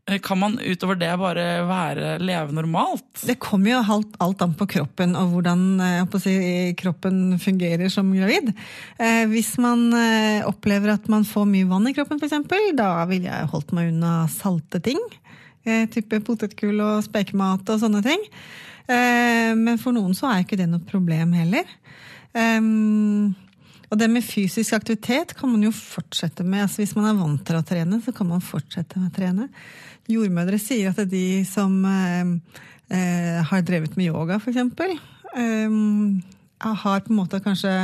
Eh, 0.09 0.19
kan 0.19 0.39
man 0.39 0.59
utover 0.59 0.97
det 0.97 1.11
bare 1.21 1.47
være, 1.69 2.17
leve 2.23 2.55
normalt? 2.57 3.07
Det 3.29 3.37
kommer 3.43 3.75
jo 3.75 3.81
alt, 3.95 4.15
alt 4.25 4.43
an 4.45 4.55
på 4.57 4.67
kroppen 4.71 5.17
og 5.19 5.35
hvordan 5.35 5.65
eh, 5.85 6.19
si, 6.23 6.37
kroppen 6.81 7.39
fungerer 7.43 7.93
som 7.93 8.09
gravid. 8.15 8.55
Eh, 8.97 9.27
hvis 9.29 9.57
man 9.61 9.91
eh, 9.93 10.47
opplever 10.49 10.95
at 10.95 11.11
man 11.13 11.27
får 11.29 11.49
mye 11.51 11.69
vann 11.69 11.91
i 11.91 11.95
kroppen, 11.97 12.21
f.eks., 12.23 12.39
da 12.79 12.93
ville 13.11 13.29
jeg 13.29 13.51
holdt 13.53 13.75
meg 13.77 13.91
unna 13.93 14.15
salte 14.33 14.81
ting. 14.85 15.03
Eh, 15.69 15.85
type 15.93 16.23
potetgull 16.25 16.81
og 16.81 17.05
spekemat 17.05 17.69
og 17.69 17.83
sånne 17.83 18.01
ting. 18.07 18.25
Eh, 18.89 19.53
men 19.59 19.77
for 19.83 19.93
noen 19.93 20.17
så 20.17 20.31
er 20.31 20.47
ikke 20.47 20.57
det 20.61 20.71
noe 20.71 20.89
problem 20.89 21.37
heller. 21.37 21.69
og 23.89 23.97
det 23.99 24.07
med 24.13 24.25
fysisk 24.25 24.75
aktivitet 24.77 25.33
kan 25.37 25.51
man 25.53 25.63
jo 25.65 25.73
fortsette 25.75 26.45
med. 26.45 26.63
Altså 26.65 26.83
hvis 26.83 26.95
man 26.97 27.09
er 27.11 27.19
vant 27.19 27.45
til 27.45 27.57
å 27.59 27.65
trene, 27.67 28.01
så 28.05 28.13
kan 28.17 28.29
man 28.29 28.45
fortsette 28.45 29.01
med 29.01 29.11
å 29.11 29.17
trene. 29.17 29.49
Jordmødre 30.09 30.59
sier 30.63 30.93
at 30.93 31.01
er 31.03 31.09
de 31.11 31.45
som 31.49 31.75
eh, 31.85 32.35
eh 32.95 33.41
har 33.51 33.65
drevet 33.65 33.97
med 33.97 34.09
yoga, 34.09 34.39
f.eks., 34.41 34.57
eh, 35.37 35.79
har 36.59 37.03
på 37.05 37.13
en 37.13 37.19
måte 37.19 37.41
kanskje 37.45 37.75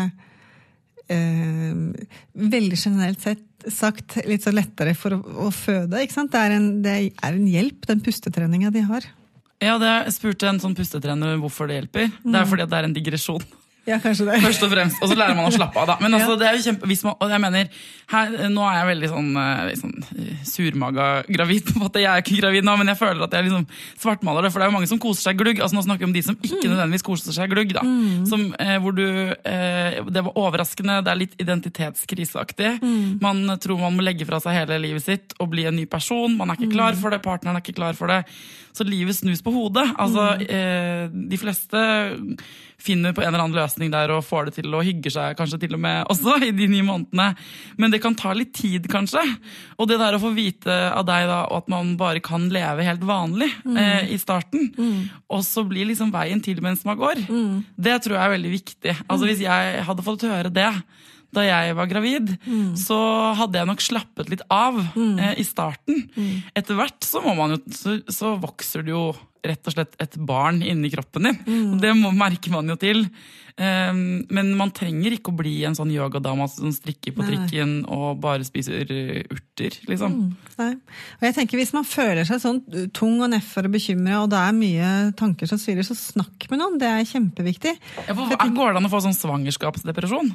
eh, 1.08 1.74
veldig 2.32 2.78
generelt 2.78 3.20
sett 3.20 3.44
sagt 3.70 4.18
litt 4.28 4.44
så 4.44 4.52
lettere 4.52 4.94
for 4.98 5.16
å, 5.16 5.20
å 5.46 5.50
føde. 5.54 6.02
ikke 6.02 6.16
sant? 6.16 6.32
Det 6.32 6.40
er, 6.40 6.56
en, 6.58 6.70
det 6.84 6.94
er 7.08 7.37
en 7.37 7.46
hjelp, 7.48 7.87
den 7.88 8.02
pustetreninga 8.04 8.72
de 8.74 8.84
har. 8.88 9.06
Ja, 9.64 9.78
det 9.80 9.88
jeg 9.88 10.16
spurte 10.18 10.48
en 10.50 10.60
sånn 10.60 10.76
pustetrener 10.76 11.38
hvorfor 11.40 11.70
det 11.70 11.78
hjelper. 11.78 12.10
Det 12.10 12.34
er 12.34 12.44
mm. 12.44 12.50
fordi 12.50 12.66
det 12.68 12.80
er 12.80 12.88
en 12.88 12.96
digresjon. 12.96 13.46
Ja, 13.85 13.99
kanskje 14.01 14.25
det. 14.31 14.38
Først 14.40 14.62
og 14.64 14.70
fremst. 14.73 15.01
Og 15.05 15.11
så 15.11 15.16
lærer 15.18 15.37
man 15.37 15.51
å 15.51 15.53
slappe 15.53 15.77
av, 15.83 15.90
da. 15.92 15.97
Men 16.01 16.14
altså, 16.16 16.38
det 16.40 16.47
er 16.49 16.57
jo 16.57 16.64
kjempe, 16.64 16.88
man, 17.05 17.16
og 17.20 17.35
jeg 17.35 17.42
mener, 17.42 17.83
her, 18.12 18.33
Nå 18.53 18.64
er 18.68 18.79
jeg 18.79 18.88
veldig 18.90 19.11
sånn, 19.11 19.29
eh, 19.40 19.73
sånn 19.81 19.94
eh, 20.14 20.31
surmaga 20.49 21.09
gravid. 21.29 21.68
på 21.68 21.77
en 21.77 21.85
måte. 21.85 22.01
Jeg 22.01 22.11
er 22.11 22.25
ikke 22.25 22.38
gravid 22.40 22.66
nå, 22.66 22.77
men 22.81 22.92
jeg 22.92 23.01
føler 23.01 23.27
at 23.27 23.37
jeg 23.37 23.49
liksom 23.49 23.66
svartmaler 24.01 24.47
det. 24.47 24.53
For 24.55 24.61
det 24.61 24.66
er 24.66 24.73
jo 24.73 24.77
mange 24.79 24.90
som 24.90 25.03
koser 25.03 25.29
seg 25.29 25.40
glugg. 25.40 25.61
altså 25.61 25.77
Nå 25.77 25.85
snakker 25.87 26.07
vi 26.07 26.11
om 26.11 26.16
de 26.16 26.25
som 26.25 26.38
ikke 26.38 26.62
mm. 26.62 26.73
nødvendigvis 26.73 27.07
koser 27.11 27.37
seg 27.37 27.53
glugg. 27.53 27.77
da. 27.77 27.85
Mm. 27.85 28.25
Som, 28.31 28.49
eh, 28.61 28.75
hvor 28.85 28.97
du, 28.97 29.05
eh, 29.05 30.01
Det 30.05 30.25
var 30.29 30.40
overraskende, 30.47 31.01
det 31.05 31.12
er 31.12 31.20
litt 31.20 31.38
identitetskriseaktig. 31.44 32.75
Mm. 32.81 33.20
Man 33.25 33.44
tror 33.61 33.85
man 33.85 33.97
må 33.99 34.05
legge 34.07 34.29
fra 34.29 34.40
seg 34.40 34.57
hele 34.62 34.81
livet 34.81 35.05
sitt 35.05 35.37
og 35.40 35.53
bli 35.53 35.68
en 35.68 35.77
ny 35.77 35.85
person. 35.90 36.38
Man 36.40 36.51
er 36.51 36.61
ikke 36.61 36.73
klar 36.73 36.97
mm. 36.97 37.03
for 37.05 37.12
det, 37.12 37.25
partneren 37.25 37.61
er 37.61 37.64
ikke 37.64 37.81
klar 37.83 37.99
for 37.99 38.12
det. 38.12 38.25
Så 38.74 38.87
livet 38.87 39.16
snus 39.16 39.42
på 39.44 39.52
hodet. 39.54 39.87
Altså, 40.02 40.34
mm. 40.40 40.46
eh, 40.50 41.04
De 41.30 41.38
fleste 41.38 41.82
finner 42.84 43.14
på 43.14 43.22
en 43.22 43.30
eller 43.30 43.44
annen 43.44 43.56
løsning 43.56 43.92
der 43.92 44.10
og 44.12 44.24
får 44.26 44.48
det 44.48 44.56
til 44.58 44.74
og 44.74 44.84
hygger 44.84 45.14
seg 45.14 45.37
kanskje 45.38 45.60
til 45.62 45.76
og 45.76 45.80
med 45.84 46.10
også 46.12 46.37
i 46.44 46.50
de 46.52 46.66
nye 46.68 46.84
månedene. 46.84 47.28
Men 47.80 47.94
det 47.94 48.02
kan 48.04 48.16
ta 48.18 48.34
litt 48.37 48.52
tid, 48.56 48.88
kanskje. 48.90 49.22
Og 49.78 49.88
det 49.88 50.00
der 50.02 50.18
å 50.18 50.22
få 50.22 50.34
vite 50.37 50.74
av 50.90 51.06
deg 51.08 51.28
da, 51.30 51.44
at 51.54 51.70
man 51.72 51.94
bare 52.00 52.22
kan 52.24 52.50
leve 52.52 52.84
helt 52.87 53.06
vanlig 53.06 53.48
mm. 53.62 53.78
eh, 53.80 54.12
i 54.14 54.20
starten, 54.20 54.68
mm. 54.74 55.00
og 55.32 55.46
så 55.46 55.64
blir 55.68 55.88
liksom 55.88 56.12
veien 56.14 56.42
til 56.44 56.60
mens 56.64 56.84
man 56.88 56.98
går, 57.00 57.24
mm. 57.30 57.56
det 57.88 57.98
tror 58.04 58.18
jeg 58.18 58.26
er 58.26 58.37
veldig 58.37 58.54
viktig. 58.58 58.96
Altså 59.06 59.22
mm. 59.24 59.28
Hvis 59.30 59.44
jeg 59.46 59.82
hadde 59.88 60.06
fått 60.06 60.28
høre 60.28 60.52
det 60.52 60.70
da 61.35 61.44
jeg 61.47 61.77
var 61.79 61.90
gravid, 61.90 62.35
mm. 62.47 62.73
så 62.81 62.99
hadde 63.38 63.61
jeg 63.61 63.70
nok 63.70 63.85
slappet 63.85 64.33
litt 64.33 64.44
av 64.53 64.79
mm. 64.94 65.14
eh, 65.18 65.37
i 65.42 65.47
starten. 65.47 66.05
Mm. 66.14 66.35
Etter 66.57 66.79
hvert 66.79 67.07
så, 67.07 67.23
jo, 67.25 67.61
så, 67.75 67.99
så, 68.12 68.35
vokser 68.40 68.87
det 68.87 68.94
jo 68.94 69.07
rett 69.44 69.68
og 69.68 69.77
slett 69.77 69.97
et 70.01 70.18
barn 70.25 70.62
inni 70.64 70.90
kroppen 70.92 71.29
din. 71.29 71.40
Mm. 71.47 71.73
Og 71.75 71.81
det 71.83 71.94
må, 71.99 72.12
merker 72.16 72.55
man 72.55 72.70
jo 72.70 72.79
til. 72.81 73.05
Um, 73.55 74.25
men 74.35 74.49
man 74.59 74.73
trenger 74.75 75.14
ikke 75.14 75.31
å 75.31 75.37
bli 75.38 75.53
en 75.62 75.77
sånn 75.79 75.92
yogadama 75.94 76.49
som 76.51 76.73
strikker 76.75 77.14
på 77.14 77.23
Nei. 77.23 77.29
trikken 77.29 77.75
og 77.87 78.18
bare 78.25 78.42
spiser 78.47 78.83
urter, 78.83 79.77
liksom. 79.87 80.16
Mm. 80.16 80.49
Nei. 80.59 80.70
Og 81.20 81.29
jeg 81.29 81.37
tenker 81.37 81.61
Hvis 81.61 81.70
man 81.77 81.87
føler 81.87 82.27
seg 82.27 82.42
sånn 82.42 82.59
tung 82.97 83.20
og 83.20 83.31
nedfor 83.31 83.68
og 83.68 83.77
bekymra, 83.77 84.25
og 84.25 84.33
det 84.33 84.40
er 84.40 84.59
mye 84.59 84.90
tanker 85.18 85.51
som 85.51 85.61
svirrer, 85.62 85.87
så 85.87 85.94
snakk 85.94 86.49
med 86.51 86.62
noen. 86.64 86.81
Det 86.83 86.90
er 86.90 87.07
kjempeviktig. 87.12 87.77
Ja, 88.09 88.16
for, 88.16 88.35
går 88.59 88.75
det 88.75 88.83
an 88.83 88.90
å 88.90 88.92
få 88.97 89.05
sånn 89.07 89.16
svangerskapsdepresjon? 89.20 90.35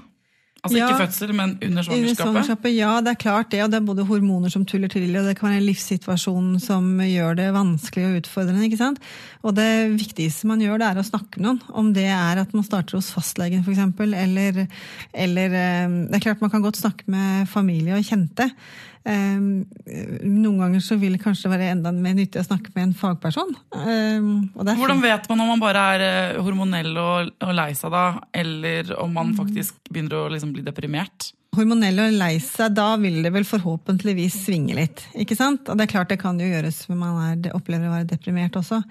Altså 0.59 0.75
ja, 0.75 0.87
ikke 0.89 1.05
fødsel, 1.05 1.31
men 1.37 1.53
under 1.63 1.85
svangerskapet? 1.85 2.09
Under 2.09 2.43
svangerskapet? 2.43 2.73
Ja, 2.75 2.91
det 3.03 3.13
er 3.13 3.19
klart 3.21 3.51
det. 3.53 3.61
Og 3.63 3.71
det 3.71 3.77
er 3.79 3.85
både 3.87 4.05
hormoner 4.09 4.51
som 4.51 4.65
tuller 4.67 4.91
til, 4.91 5.07
og 5.15 5.29
det 5.29 5.37
kan 5.39 5.47
være 5.47 5.61
en 5.61 5.67
livssituasjon 5.69 6.49
som 6.63 6.89
gjør 7.05 7.37
det 7.39 7.47
vanskelig 7.55 8.07
og 8.09 8.17
utfordrende. 8.19 8.65
ikke 8.67 8.81
sant? 8.81 8.99
Og 9.39 9.55
det 9.55 9.69
viktigste 9.95 10.49
man 10.51 10.59
gjør, 10.63 10.81
det 10.81 10.89
er 10.89 10.99
å 10.99 11.07
snakke 11.07 11.39
med 11.39 11.47
noen. 11.47 11.61
Om 11.71 11.93
det 11.95 12.09
er 12.11 12.43
at 12.43 12.51
man 12.57 12.67
starter 12.67 12.99
hos 12.99 13.13
fastlegen, 13.15 13.63
f.eks., 13.63 14.03
eller, 14.19 14.65
eller 15.13 15.57
eh, 15.63 15.97
Det 16.09 16.19
er 16.19 16.27
klart 16.27 16.43
man 16.43 16.51
kan 16.51 16.65
godt 16.65 16.81
snakke 16.81 17.07
med 17.07 17.47
familie 17.47 17.95
og 17.95 18.03
kjente. 18.03 18.51
Um, 19.07 19.63
noen 20.27 20.59
ganger 20.59 20.83
så 20.83 20.97
vil 20.99 21.15
det 21.15 21.21
kanskje 21.23 21.49
være 21.51 21.71
enda 21.71 21.91
mer 21.95 22.17
nyttig 22.17 22.41
å 22.41 22.45
snakke 22.45 22.73
med 22.75 22.89
en 22.89 22.95
fagperson. 22.99 23.53
Um, 23.71 24.49
Hvordan 24.59 25.01
vet 25.03 25.29
man 25.31 25.43
om 25.43 25.53
man 25.53 25.63
bare 25.63 25.83
er 25.95 26.03
eh, 26.05 26.39
hormonell 26.43 26.91
og, 26.99 27.31
og 27.45 27.53
lei 27.55 27.71
seg 27.79 27.93
da, 27.95 28.05
eller 28.35 28.91
om 28.99 29.15
man 29.15 29.31
faktisk 29.37 29.79
begynner 29.89 30.19
å 30.19 30.31
liksom 30.33 30.51
bli 30.55 30.65
deprimert? 30.67 31.31
Hormonell 31.57 32.03
og 32.03 32.19
lei 32.19 32.35
seg, 32.43 32.75
da 32.77 32.91
vil 33.01 33.23
det 33.25 33.31
vel 33.33 33.47
forhåpentligvis 33.47 34.35
svinge 34.45 34.75
litt. 34.77 35.07
ikke 35.17 35.37
sant? 35.37 35.65
Og 35.71 35.79
det 35.79 35.87
er 35.87 35.93
klart 35.95 36.11
det 36.11 36.19
kan 36.21 36.37
jo 36.39 36.51
gjøres 36.51 36.83
når 36.91 36.99
man 36.99 37.23
er, 37.23 37.49
opplever 37.57 37.89
å 37.89 37.95
være 37.95 38.11
deprimert 38.11 38.59
også. 38.59 38.83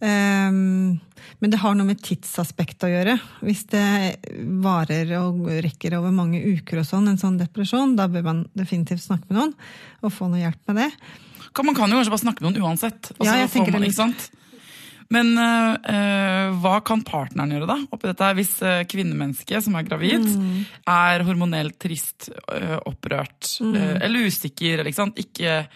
Um, 0.00 1.00
men 1.42 1.50
det 1.52 1.58
har 1.62 1.74
noe 1.74 1.86
med 1.88 2.00
tidsaspektet 2.02 2.86
å 2.86 2.90
gjøre. 2.92 3.16
Hvis 3.42 3.64
det 3.72 3.84
varer 4.62 5.10
og 5.20 5.46
rekker 5.64 5.96
over 5.98 6.14
mange 6.14 6.40
uker, 6.42 6.80
og 6.82 6.86
sånn, 6.88 7.08
en 7.10 7.18
sånn 7.20 7.38
depresjon, 7.40 7.96
da 7.98 8.06
bør 8.10 8.26
man 8.26 8.44
definitivt 8.58 9.02
snakke 9.04 9.26
med 9.30 9.38
noen 9.40 9.54
og 10.02 10.14
få 10.14 10.28
noe 10.30 10.42
hjelp 10.44 10.60
med 10.70 10.82
det. 10.84 10.90
Man 11.58 11.74
kan 11.74 11.90
jo 11.90 11.96
kanskje 11.98 12.12
bare 12.14 12.22
snakke 12.22 12.44
med 12.44 12.52
noen 12.54 12.68
uansett. 12.68 13.10
og 13.16 13.24
så 13.24 13.26
Ja, 13.26 13.38
jeg 13.42 13.50
tenker 13.50 13.72
man, 13.74 13.82
det 13.82 13.90
ikke 13.90 14.02
sant? 14.04 14.28
Men 15.10 15.30
øh, 15.40 16.50
hva 16.60 16.74
kan 16.84 17.00
partneren 17.02 17.50
gjøre, 17.54 17.66
da? 17.70 17.76
oppi 17.96 18.10
dette 18.10 18.26
her? 18.28 18.34
Hvis 18.36 18.50
øh, 18.62 18.82
kvinnemennesket 18.84 19.64
som 19.64 19.74
er 19.78 19.86
gravid, 19.88 20.26
Mm. 20.28 20.66
er 20.86 21.24
hormonelt 21.24 21.78
trist, 21.80 22.28
øh, 22.52 22.76
opprørt 22.86 23.56
Mm. 23.64 23.74
eller 24.04 24.26
usikker. 24.28 24.74
Eller, 24.78 24.90
ikke 24.92 25.00
sant? 25.02 25.16
Ikke, 25.18 25.66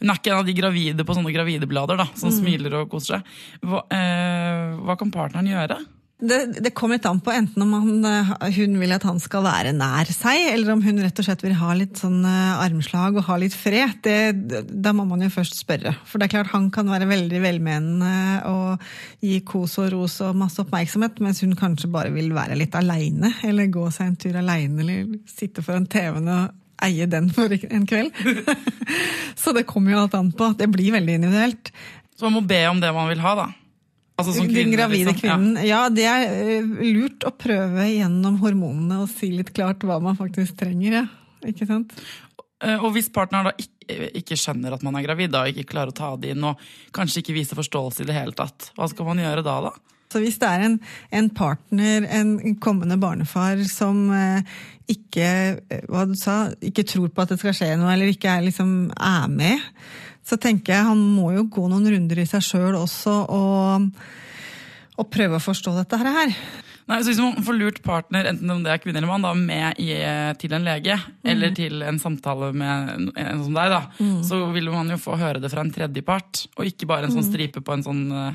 hun 0.00 0.10
er 0.10 0.18
ikke 0.20 0.30
en 0.32 0.38
av 0.40 0.46
de 0.48 0.54
gravide 0.54 1.04
på 1.04 1.14
sånne 1.18 1.34
gravideblader 1.34 1.96
da, 1.98 2.04
Mm. 2.12 2.18
som 2.20 2.30
smiler 2.30 2.74
og 2.82 2.90
koser 2.90 3.18
seg. 3.18 3.22
Hva, 3.66 3.84
eh, 3.90 4.76
hva 4.84 4.96
kan 4.98 5.10
partneren 5.10 5.46
gjøre? 5.50 5.78
Det, 6.20 6.38
det 6.64 6.72
kommer 6.74 6.96
litt 6.96 7.06
an 7.06 7.20
på 7.22 7.30
enten 7.30 7.62
om 7.62 7.72
han, 7.76 8.04
eh, 8.04 8.50
hun 8.56 8.72
vil 8.80 8.90
at 8.90 9.04
han 9.06 9.20
skal 9.22 9.44
være 9.44 9.70
nær 9.72 10.08
seg, 10.10 10.48
eller 10.50 10.72
om 10.72 10.80
hun 10.82 10.98
rett 10.98 11.20
og 11.22 11.24
slett 11.28 11.44
vil 11.46 11.54
ha 11.54 11.72
litt 11.78 11.94
sånn 12.00 12.24
eh, 12.26 12.58
armslag 12.64 13.14
og 13.20 13.22
ha 13.28 13.36
litt 13.38 13.54
fred. 13.54 14.00
Det, 14.02 14.64
da 14.82 14.90
må 14.98 15.06
man 15.06 15.22
jo 15.22 15.28
først 15.30 15.54
spørre. 15.62 15.94
For 16.10 16.18
det 16.18 16.26
er 16.26 16.34
klart 16.42 16.50
han 16.56 16.70
kan 16.74 16.90
være 16.90 17.06
veldig 17.06 17.38
velmenende 17.44 18.12
og 18.50 18.80
gi 19.22 19.38
kos 19.46 19.78
og 19.78 19.92
ros 19.94 20.20
og 20.26 20.34
masse 20.42 20.58
oppmerksomhet, 20.58 21.20
mens 21.22 21.40
hun 21.46 21.54
kanskje 21.54 21.90
bare 21.94 22.10
vil 22.10 22.32
være 22.34 22.58
litt 22.58 22.74
aleine, 22.74 23.30
eller 23.46 23.70
gå 23.70 23.86
seg 23.94 24.06
en 24.10 24.16
tur 24.18 24.34
aleine, 24.42 24.80
eller 24.82 25.20
sitte 25.30 25.62
foran 25.62 25.86
TV-en 25.86 26.28
og 26.34 26.50
eie 26.86 27.06
den 27.10 27.30
for 27.34 27.52
en 27.52 27.86
kveld. 27.88 28.12
Så 29.42 29.52
det 29.56 29.66
kommer 29.68 29.94
jo 29.94 30.02
alt 30.04 30.14
an 30.18 30.30
på. 30.36 30.52
Det 30.58 30.68
blir 30.72 30.92
veldig 30.94 31.16
individuelt. 31.20 31.72
Så 32.18 32.26
man 32.28 32.38
må 32.40 32.44
be 32.48 32.60
om 32.70 32.80
det 32.82 32.92
man 32.94 33.08
vil 33.10 33.22
ha, 33.22 33.34
da. 33.38 33.48
Altså 34.18 34.32
som 34.34 34.48
Den 34.48 34.54
kvinne, 34.56 34.74
gravide 34.74 35.12
liksom. 35.12 35.28
Ja. 35.28 35.34
kvinnen. 35.36 35.58
Ja, 35.68 35.80
det 35.94 36.06
er 36.10 36.24
eh, 36.58 36.72
lurt 36.96 37.22
å 37.28 37.30
prøve 37.38 37.84
gjennom 37.86 38.40
hormonene 38.42 39.04
og 39.04 39.12
si 39.12 39.30
litt 39.30 39.52
klart 39.54 39.84
hva 39.86 40.00
man 40.02 40.18
faktisk 40.18 40.56
trenger. 40.58 40.96
Ja. 41.02 41.04
Ikke 41.46 41.68
sant? 41.70 41.94
Eh, 42.64 42.80
Og 42.82 42.90
hvis 42.96 43.12
partneren 43.14 43.46
da 43.46 43.52
ikke, 43.54 44.10
ikke 44.18 44.36
skjønner 44.40 44.74
at 44.74 44.82
man 44.82 44.98
er 44.98 45.06
gravid, 45.06 45.30
da, 45.30 45.44
og 45.46 45.52
ikke 45.54 45.70
klarer 45.70 45.94
å 45.94 45.98
ta 46.00 46.10
det 46.18 46.32
inn, 46.34 46.42
og 46.50 46.58
kanskje 46.96 47.22
ikke 47.22 47.36
viser 47.38 47.60
forståelse 47.60 48.02
i 48.02 48.08
det 48.10 48.16
hele 48.18 48.34
tatt, 48.36 48.72
hva 48.74 48.90
skal 48.90 49.06
man 49.06 49.22
gjøre 49.22 49.46
da, 49.46 49.54
da? 49.68 49.97
Så 50.08 50.22
hvis 50.24 50.38
det 50.40 50.48
er 50.48 50.62
en, 50.64 50.76
en 51.12 51.26
partner, 51.36 52.06
en 52.20 52.54
kommende 52.64 52.96
barnefar, 53.00 53.60
som 53.68 54.06
eh, 54.16 54.42
ikke, 54.88 55.26
eh, 55.68 55.82
hva 55.88 56.06
du 56.08 56.14
sa, 56.16 56.46
ikke 56.64 56.86
tror 56.88 57.10
på 57.12 57.24
at 57.26 57.34
det 57.34 57.40
skal 57.42 57.52
skje 57.58 57.74
noe, 57.76 57.90
eller 57.92 58.08
ikke 58.14 58.30
er, 58.32 58.46
liksom, 58.46 58.70
er 58.96 59.26
med, 59.28 59.66
så 60.28 60.36
tenker 60.40 60.74
jeg 60.78 60.84
han 60.88 60.98
må 61.16 61.30
jo 61.36 61.44
gå 61.52 61.66
noen 61.68 61.86
runder 61.92 62.18
i 62.20 62.26
seg 62.28 62.40
sjøl 62.44 62.74
også, 62.80 63.18
og, 63.32 63.90
og 64.98 65.10
prøve 65.12 65.38
å 65.38 65.44
forstå 65.44 65.76
dette 65.78 66.00
her. 66.00 66.32
Nei, 66.88 67.02
så 67.04 67.10
Hvis 67.12 67.18
man 67.20 67.44
får 67.44 67.56
lurt 67.58 67.78
partner, 67.84 68.24
enten 68.30 68.48
om 68.52 68.62
det 68.64 68.72
er 68.72 68.80
kvinne 68.80 69.02
eller 69.02 69.10
mann, 69.10 69.24
da, 69.26 69.34
med 69.36 69.76
i, 69.84 69.90
til 70.40 70.54
en 70.56 70.64
lege, 70.64 70.96
eller 71.28 71.52
til 71.56 71.82
en 71.84 71.98
samtale 72.00 72.48
med 72.56 72.94
en- 72.94 73.10
en 73.12 73.42
som 73.44 73.52
deg, 73.60 73.74
da, 73.76 73.82
så 74.24 74.40
vil 74.56 74.70
man 74.72 74.88
jo 74.88 74.96
få 74.96 75.18
høre 75.20 75.40
det 75.44 75.50
fra 75.52 75.60
en 75.66 75.72
tredjepart, 75.74 76.46
og 76.56 76.64
ikke 76.64 76.88
bare 76.88 77.04
en 77.10 77.12
sånn 77.12 77.28
stripe 77.28 77.60
på 77.60 77.76
en 77.76 77.84
sånn 77.84 78.06
eh, 78.12 78.32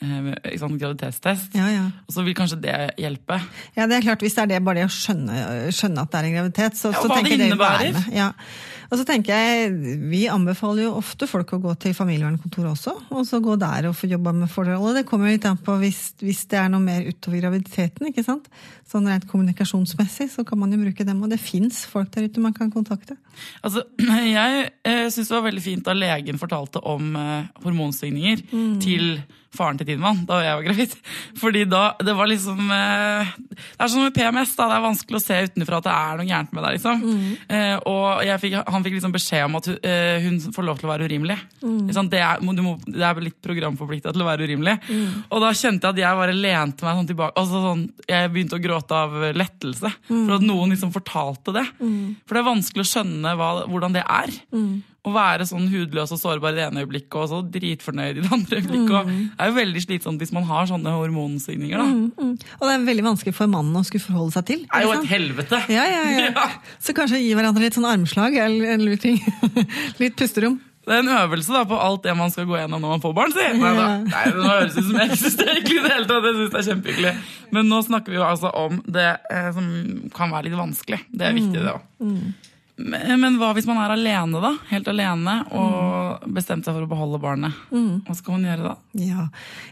ikke 0.00 0.78
graviditetstest. 0.78 1.54
Ja, 1.58 1.66
ja. 1.72 1.84
Og 2.06 2.14
så 2.14 2.22
vil 2.22 2.34
kanskje 2.38 2.60
det 2.62 2.74
hjelpe. 2.98 3.40
Ja, 3.76 3.86
det 3.90 3.98
er 3.98 4.00
klart, 4.06 4.20
Hvis 4.22 4.34
det 4.34 4.42
er 4.42 4.50
det 4.54 4.64
bare 4.64 4.80
det 4.80 4.86
å 4.86 4.92
skjønne, 4.94 5.38
skjønne 5.74 6.04
at 6.04 6.12
det 6.12 6.20
er 6.20 6.28
en 6.28 6.36
graviditet, 6.36 6.78
så, 6.78 6.92
Ja, 6.94 7.02
så 7.02 7.08
tenker 7.08 7.24
det 7.24 7.30
jeg 7.30 7.38
det 7.38 7.48
innebærer. 7.50 8.02
Ja. 8.14 8.32
Og 8.88 8.96
så 8.96 9.04
tenker 9.04 9.36
jeg, 9.36 9.98
Vi 10.08 10.22
anbefaler 10.32 10.86
jo 10.86 10.96
ofte 10.96 11.28
folk 11.28 11.52
å 11.52 11.60
gå 11.60 11.74
til 11.82 11.94
familievernkontoret 11.96 12.72
også, 12.72 12.94
og 13.12 13.26
så 13.28 13.40
gå 13.44 13.56
der 13.60 13.90
og 13.90 13.96
få 13.98 14.08
jobba 14.08 14.32
med 14.36 14.50
forholdet. 14.52 15.02
Det 15.02 15.08
kommer 15.10 15.32
litt 15.32 15.44
an 15.48 15.60
på 15.60 15.76
hvis, 15.82 16.00
hvis 16.24 16.46
det 16.48 16.60
er 16.62 16.70
noe 16.72 16.84
mer 16.84 17.04
utover 17.04 17.42
graviditeten. 17.42 18.08
ikke 18.08 18.24
sant? 18.24 18.48
Sånn 18.88 19.08
rent 19.10 19.28
kommunikasjonsmessig 19.28 20.30
så 20.32 20.44
kan 20.48 20.60
man 20.62 20.72
jo 20.72 20.80
bruke 20.80 21.04
dem, 21.04 21.20
og 21.22 21.32
det 21.32 21.40
fins 21.42 21.82
folk 21.88 22.08
der 22.14 22.28
ute 22.28 22.40
man 22.40 22.56
kan 22.56 22.72
kontakte. 22.72 23.18
Altså, 23.60 23.84
Jeg 24.38 24.70
eh, 24.84 25.08
syns 25.12 25.28
det 25.28 25.36
var 25.36 25.48
veldig 25.50 25.64
fint 25.64 25.84
da 25.84 25.96
legen 25.96 26.40
fortalte 26.40 26.80
om 26.88 27.12
eh, 27.18 27.50
hormonsvingninger 27.66 28.46
til 28.80 29.18
faren 29.54 29.78
til 29.80 29.88
Tidemann 29.88 30.24
da 30.28 30.40
jeg 30.44 30.56
var 30.58 30.66
gravid. 30.66 30.94
Fordi 31.42 31.64
da, 31.68 31.82
det 32.04 32.14
var 32.16 32.30
liksom 32.30 32.72
eh, 32.74 33.32
Det 33.56 33.84
er 33.84 33.92
sånn 33.92 34.06
med 34.06 34.16
PMS, 34.16 34.54
da. 34.58 34.68
Det 34.70 34.78
er 34.78 34.84
vanskelig 34.84 35.20
å 35.20 35.24
se 35.24 35.40
utenfra 35.48 35.80
at 35.80 35.88
det 35.88 35.94
er 35.94 36.20
noe 36.20 36.28
gærent 36.28 36.54
med 36.54 36.66
deg. 36.66 36.78
liksom. 36.78 37.04
Eh, 37.48 37.76
og 37.88 38.24
jeg 38.26 38.42
fikk, 38.44 38.58
han 38.78 38.86
fikk 38.86 38.96
liksom 38.96 39.14
beskjed 39.14 39.44
om 39.46 39.58
at 39.58 39.68
hun, 39.70 39.78
uh, 39.84 40.16
hun 40.24 40.38
får 40.54 40.66
lov 40.66 40.80
til 40.80 40.88
å 40.88 40.92
være 40.92 41.08
urimelig. 41.10 41.38
Mm. 41.62 41.92
Sånn, 41.96 42.10
Det, 42.12 42.22
er, 42.24 42.40
du 42.40 42.62
må, 42.64 42.76
det 42.86 43.04
er 43.04 43.22
litt 43.26 43.38
programforplikta 43.44 44.14
til 44.14 44.24
å 44.24 44.28
være 44.28 44.48
urimelig. 44.48 44.76
Og 45.28 45.42
da 45.44 45.52
kjente 45.52 45.88
jeg 45.90 45.96
at 45.96 46.02
jeg 46.04 46.20
bare 46.22 46.36
lente 46.36 46.86
meg 46.86 47.00
sånn 47.00 47.10
tilbake. 47.10 47.36
altså 47.42 47.62
sånn, 47.64 47.86
Jeg 48.08 48.32
begynte 48.34 48.58
å 48.58 48.62
gråte 48.62 48.98
av 49.04 49.16
lettelse 49.36 49.90
for 50.08 50.36
at 50.38 50.44
noen 50.46 50.72
liksom 50.74 50.94
fortalte 50.94 51.54
det. 51.56 51.66
For 51.78 52.36
det 52.38 52.40
er 52.42 52.48
vanskelig 52.48 52.86
å 52.86 52.90
skjønne 52.92 53.34
hva, 53.38 53.50
hvordan 53.68 53.96
det 53.98 54.04
er. 54.06 54.32
Å 55.06 55.12
være 55.14 55.44
sånn 55.46 55.68
hudløs 55.70 56.10
og 56.12 56.18
sårbar 56.20 56.52
i 56.52 56.56
det 56.58 56.64
ene 56.66 56.82
øyeblikket 56.82 57.14
og 57.16 57.28
så 57.30 57.38
dritfornøyd 57.54 58.18
i 58.18 58.22
det 58.24 58.32
andre 58.34 58.58
øyeblikket. 58.58 59.06
Mm. 59.06 59.20
Det 59.30 59.44
er 59.44 59.48
jo 59.52 59.54
veldig 59.56 59.82
slitsomt 59.84 60.18
hvis 60.24 60.32
man 60.34 60.44
har 60.48 60.66
sånne 60.68 60.90
hormonsvingninger. 60.96 61.78
Mm, 61.78 62.06
Mm. 62.18 62.32
Og 62.58 62.64
det 62.66 62.72
er 62.74 62.84
veldig 62.88 63.04
vanskelig 63.06 63.34
for 63.38 63.46
mannen 63.48 63.78
å 63.78 63.84
skulle 63.86 64.02
forholde 64.04 64.34
seg 64.34 64.44
til. 64.50 64.64
Det 64.66 64.74
er 64.74 64.82
jo 64.88 64.92
et 64.98 65.06
helvete! 65.08 65.60
Ja, 65.70 65.84
ja, 65.86 66.02
ja. 66.10 66.30
Ja. 66.34 66.48
Så 66.82 66.92
kanskje 66.98 67.20
gi 67.22 67.30
hverandre 67.38 67.62
litt 67.62 67.78
sånn 67.78 67.86
armslag 67.88 68.34
eller 68.42 68.74
en 68.74 68.84
lur 68.84 68.96
ting. 69.00 69.20
litt 70.02 70.18
pusterom. 70.18 70.58
Det 70.88 70.94
er 70.96 71.02
en 71.04 71.10
øvelse 71.12 71.52
da 71.52 71.62
på 71.68 71.76
alt 71.84 72.02
det 72.06 72.14
man 72.16 72.30
skal 72.32 72.46
gå 72.48 72.56
gjennom 72.58 72.80
når 72.80 72.94
man 72.96 73.02
får 73.04 73.14
barn. 73.16 73.32
si. 73.36 73.46
Nei, 73.62 73.72
da. 73.78 73.88
Nei, 74.08 74.24
det 74.34 74.44
høres 74.50 74.76
ut 74.76 74.84
som 74.88 74.98
jeg 74.98 75.08
ikke 75.12 75.20
syns 75.22 75.38
det 75.38 75.46
er 75.48 75.54
hyggelig 75.60 75.78
i 75.78 75.84
det 75.86 75.94
hele 75.94 76.08
tatt. 76.10 76.28
Jeg 76.28 76.36
synes 76.38 76.52
det 76.54 76.60
er 76.60 76.68
kjempehyggelig. 76.72 77.14
Men 77.54 77.68
nå 77.70 77.80
snakker 77.86 78.12
vi 78.14 78.18
jo 78.18 78.26
altså 78.26 78.52
om 78.66 78.82
det 78.98 79.08
eh, 79.30 79.48
som 79.56 79.66
kan 80.16 80.32
være 80.34 80.48
litt 80.50 80.58
vanskelig. 80.58 81.00
Det 81.12 81.28
er 81.30 81.36
viktig, 81.38 81.60
det 81.64 81.74
òg. 81.76 81.82
Men, 82.78 83.38
hva 83.40 83.50
hvis 83.56 83.66
man 83.66 83.80
er 83.82 83.92
alene, 83.96 84.38
da? 84.42 84.52
Helt 84.70 84.88
alene 84.90 85.40
og 85.50 86.28
bestemt 86.34 86.66
seg 86.66 86.76
for 86.76 86.86
å 86.86 86.90
beholde 86.90 87.18
barnet. 87.22 87.56
Hva 87.70 88.14
skal 88.14 88.36
man 88.36 88.46
gjøre 88.46 88.68
da? 88.68 88.74
Ja, 89.02 89.24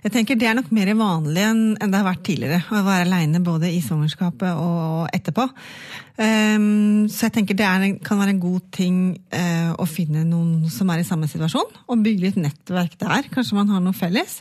jeg 0.03 0.15
tenker 0.15 0.39
Det 0.39 0.49
er 0.51 0.57
nok 0.59 0.73
mer 0.75 0.91
vanlig 0.99 1.45
enn 1.47 1.63
enn 1.77 1.93
det 1.93 2.01
har 2.01 2.09
vært 2.09 2.25
tidligere. 2.27 2.63
Å 2.67 2.83
være 2.87 3.07
aleine 3.07 3.43
både 3.45 3.71
i 3.71 3.81
svangerskapet 3.85 4.59
og 4.59 5.07
etterpå. 5.15 5.47
Ehm, 6.23 7.07
så 7.13 7.29
jeg 7.29 7.37
tenker 7.39 7.59
det 7.59 7.67
er, 7.67 7.87
kan 8.05 8.21
være 8.21 8.35
en 8.35 8.43
god 8.43 8.71
ting 8.75 8.99
eh, 9.35 9.71
å 9.71 9.87
finne 9.89 10.25
noen 10.27 10.67
som 10.73 10.91
er 10.91 11.03
i 11.03 11.07
samme 11.09 11.29
situasjon, 11.31 11.77
og 11.87 12.03
bygge 12.05 12.27
litt 12.27 12.41
nettverk 12.41 12.99
der. 13.03 13.31
Kanskje 13.33 13.61
man 13.61 13.71
har 13.75 13.85
noe 13.85 13.97
felles. 13.97 14.41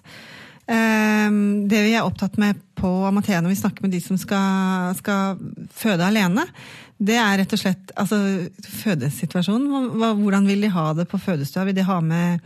Ehm, 0.71 1.67
det 1.69 1.84
vi 1.86 1.93
er 1.93 2.08
opptatt 2.08 2.39
med 2.41 2.58
på 2.75 2.89
Amathea 3.08 3.41
når 3.43 3.54
vi 3.54 3.60
snakker 3.60 3.86
med 3.86 3.93
de 3.93 4.01
som 4.04 4.17
skal, 4.19 4.95
skal 4.97 5.38
føde 5.75 6.08
alene, 6.08 6.47
det 6.96 7.18
er 7.20 7.42
rett 7.42 7.54
og 7.56 7.60
slett 7.60 7.92
altså, 8.00 8.18
fødesituasjonen. 8.84 9.98
Hvordan 10.22 10.48
vil 10.48 10.64
de 10.64 10.72
ha 10.72 10.88
det 10.96 11.08
på 11.12 11.20
fødestua? 11.20 11.66
Vil 11.68 11.76
de 11.76 11.84
ha 11.88 11.98
med 12.04 12.40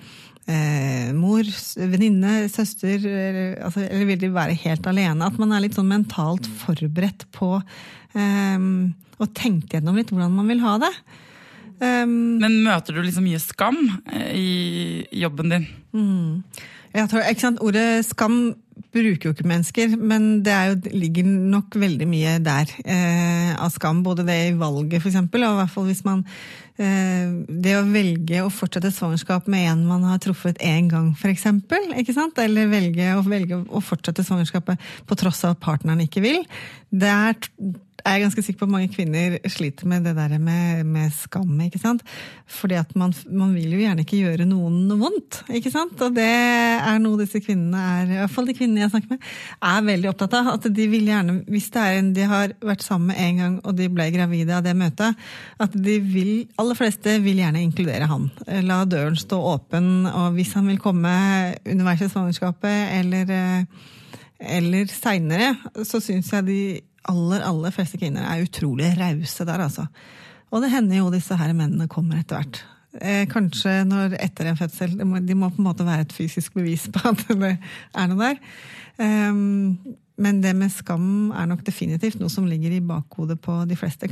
eh, 0.50 1.12
mor, 1.14 1.46
venninne, 1.78 2.48
søster, 2.50 2.98
eller, 2.98 3.60
altså, 3.68 3.86
eller 3.86 4.10
vil 4.10 4.24
de 4.24 4.32
være 4.34 4.58
helt 4.66 4.90
alene? 4.90 5.30
At 5.30 5.38
man 5.42 5.54
er 5.54 5.66
litt 5.66 5.78
sånn 5.78 5.92
mentalt 5.92 6.50
forberedt 6.64 7.28
på 7.36 7.58
eh, 7.60 8.68
å 9.20 9.30
tenke 9.38 9.78
gjennom 9.78 10.00
litt 10.00 10.14
hvordan 10.14 10.38
man 10.40 10.50
vil 10.50 10.64
ha 10.66 10.78
det. 10.82 10.94
Um, 11.80 12.42
Men 12.42 12.58
møter 12.66 12.98
du 12.98 13.06
liksom 13.06 13.24
mye 13.24 13.40
skam 13.40 13.78
eh, 14.12 14.34
i 14.36 15.22
jobben 15.22 15.54
din? 15.54 15.68
jeg 16.92 17.08
tror, 17.08 17.24
ikke 17.24 17.46
sant, 17.46 17.62
Ordet 17.64 18.02
skam 18.04 18.42
bruker 18.94 19.30
jo 19.30 19.34
ikke 19.36 19.50
mennesker, 19.50 19.94
men 19.98 20.28
det 20.46 20.54
er 20.54 20.72
jo, 20.72 20.94
ligger 20.98 21.28
nok 21.28 21.78
veldig 21.78 22.08
mye 22.10 22.38
der 22.44 22.72
eh, 22.84 23.52
av 23.54 23.70
skam. 23.74 24.02
Både 24.06 24.26
det 24.28 24.38
i 24.48 24.56
valget, 24.58 25.06
eksempel, 25.06 25.46
og 25.46 25.58
i 25.58 25.60
hvert 25.62 25.74
fall 25.74 25.88
hvis 25.90 26.02
man 26.08 26.24
eh, 26.82 27.30
Det 27.50 27.76
å 27.78 27.86
velge 27.90 28.42
å 28.46 28.52
fortsette 28.54 28.92
svangerskap 28.96 29.50
med 29.52 29.68
en 29.72 29.86
man 29.90 30.08
har 30.10 30.22
truffet 30.24 30.62
én 30.66 30.90
gang, 30.92 31.12
for 31.20 31.32
eksempel, 31.32 31.92
ikke 32.02 32.18
sant? 32.18 32.40
Eller 32.42 32.72
velge 32.72 33.14
å, 33.18 33.26
velge 33.28 33.62
å 33.68 33.84
fortsette 33.84 34.26
svangerskapet 34.26 34.90
på 35.06 35.20
tross 35.20 35.44
av 35.46 35.58
at 35.58 35.64
partneren 35.64 36.06
ikke 36.06 36.26
vil. 36.26 36.42
Det 36.90 37.14
er, 38.10 38.22
ganske 38.24 38.44
sikker 38.44 38.62
på 38.62 38.68
at 38.68 38.74
mange 38.74 38.90
kvinner 38.94 39.38
sliter 39.52 39.88
med 39.90 40.06
det 40.08 40.16
der 40.18 40.36
med, 40.42 40.86
med 40.90 41.14
skam. 41.16 41.54
ikke 41.66 41.82
sant? 41.82 42.04
Fordi 42.50 42.78
at 42.80 42.96
man, 43.00 43.14
man 43.30 43.54
vil 43.56 43.76
jo 43.76 43.82
gjerne 43.84 44.06
ikke 44.06 44.22
gjøre 44.24 44.48
noen 44.50 44.82
noe 44.90 45.00
vondt. 45.04 45.42
ikke 45.54 45.72
sant? 45.74 46.00
Og 46.06 46.16
det 46.16 46.28
er 46.30 47.00
noe 47.04 47.20
disse 47.22 47.42
kvinnene 47.44 47.84
er, 48.00 48.10
i 48.10 48.20
hvert 48.24 48.34
fall 48.34 48.50
de 48.50 48.56
kvinnene 48.58 48.86
jeg 48.86 48.94
snakker 48.96 49.16
med, 49.16 49.30
er 49.74 49.86
veldig 49.92 50.12
opptatt 50.14 50.38
av. 50.40 50.52
At 50.56 50.70
de 50.80 50.88
vil 50.92 51.12
gjerne, 51.12 51.38
hvis 51.50 51.70
det 51.76 51.84
er 51.84 52.00
en 52.00 52.12
de 52.16 52.26
har 52.34 52.56
vært 52.66 52.86
sammen 52.86 53.14
med 53.14 53.22
en 53.26 53.44
gang 53.44 53.60
og 53.64 53.78
de 53.78 53.90
ble 53.94 54.10
gravide 54.14 54.58
av 54.58 54.66
det 54.66 54.76
møtet, 54.78 55.30
at 55.62 55.78
de 55.78 56.00
vil, 56.04 56.34
aller 56.60 56.78
fleste 56.78 57.20
vil 57.24 57.40
gjerne 57.44 57.64
inkludere 57.64 58.10
han. 58.10 58.28
La 58.68 58.82
døren 58.90 59.18
stå 59.20 59.40
åpen, 59.54 60.10
og 60.10 60.36
hvis 60.36 60.56
han 60.58 60.68
vil 60.70 60.82
komme 60.82 61.14
underveis 61.64 62.04
i 62.06 62.12
svangerskapet 62.12 63.00
eller 63.00 63.34
eh, 63.36 63.88
eller 64.40 64.88
seinere, 64.88 65.52
så 65.84 66.00
syns 66.00 66.32
jeg 66.32 66.46
de 66.48 66.62
aller, 67.08 67.46
aller 67.46 67.76
fleste 67.76 68.00
kvinner 68.02 68.26
er 68.28 68.44
utrolig 68.44 68.92
rause 69.00 69.48
der, 69.48 69.64
altså. 69.68 69.88
Og 70.50 70.64
det 70.64 70.74
hender 70.74 71.02
jo 71.02 71.14
disse 71.14 71.38
her 71.38 71.54
mennene 71.54 71.90
kommer 71.92 72.20
etter 72.20 72.40
hvert. 72.40 72.62
Eh, 72.98 73.26
kanskje 73.30 73.84
når 73.86 74.18
etter 74.18 74.50
en 74.50 74.58
fødsel. 74.58 74.96
De 74.98 75.06
må, 75.06 75.22
de 75.22 75.38
må 75.38 75.52
på 75.54 75.62
en 75.62 75.70
måte 75.70 75.86
være 75.86 76.08
et 76.08 76.16
fysisk 76.16 76.58
bevis 76.58 76.88
på 76.94 77.04
at 77.12 77.22
det 77.30 77.54
er 77.56 78.10
noe 78.10 78.32
der. 78.32 78.40
Um, 79.00 79.78
men 80.20 80.42
det 80.44 80.52
med 80.58 80.74
skam 80.74 81.30
er 81.32 81.48
nok 81.48 81.62
definitivt 81.68 82.20
noe 82.20 82.32
som 82.34 82.48
ligger 82.50 82.74
i 82.76 82.84
bakhodet 82.84 83.38
på 83.40 83.62
de 83.70 83.78
fleste. 83.80 84.10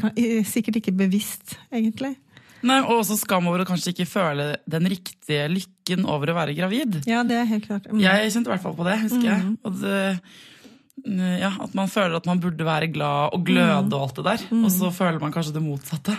Sikkert 0.47 0.79
ikke 0.79 0.95
bevisst, 0.95 1.57
egentlig. 1.73 2.13
Nei, 2.65 2.79
Og 2.81 3.01
også 3.03 3.17
skam 3.19 3.49
over 3.49 3.61
å 3.61 3.67
kanskje 3.69 3.91
ikke 3.93 4.07
føle 4.09 4.47
den 4.69 4.87
riktige 4.89 5.45
lykken 5.51 6.07
over 6.09 6.31
å 6.31 6.37
være 6.39 6.55
gravid. 6.57 7.01
Ja, 7.09 7.23
det 7.27 7.37
er 7.41 7.49
helt 7.49 7.67
klart. 7.67 7.89
Mm. 7.91 8.01
Jeg 8.01 8.31
kjente 8.33 8.49
i 8.49 8.53
hvert 8.55 8.63
fall 8.63 8.77
på 8.77 8.87
det, 8.87 8.95
husker 9.03 9.27
jeg. 9.27 9.51
Og 9.67 9.77
det, 9.83 9.99
ja, 11.05 11.51
At 11.63 11.75
man 11.75 11.87
føler 11.87 12.15
at 12.15 12.25
man 12.25 12.39
burde 12.39 12.65
være 12.65 12.87
glad 12.91 13.33
og 13.33 13.43
gløde 13.45 13.77
og 13.93 14.01
alt 14.03 14.15
det 14.17 14.25
der. 14.25 14.37
Og 14.63 14.71
så 14.71 14.89
føler 14.91 15.19
man 15.19 15.31
kanskje 15.31 15.53
det 15.53 15.61
motsatte. 15.63 16.17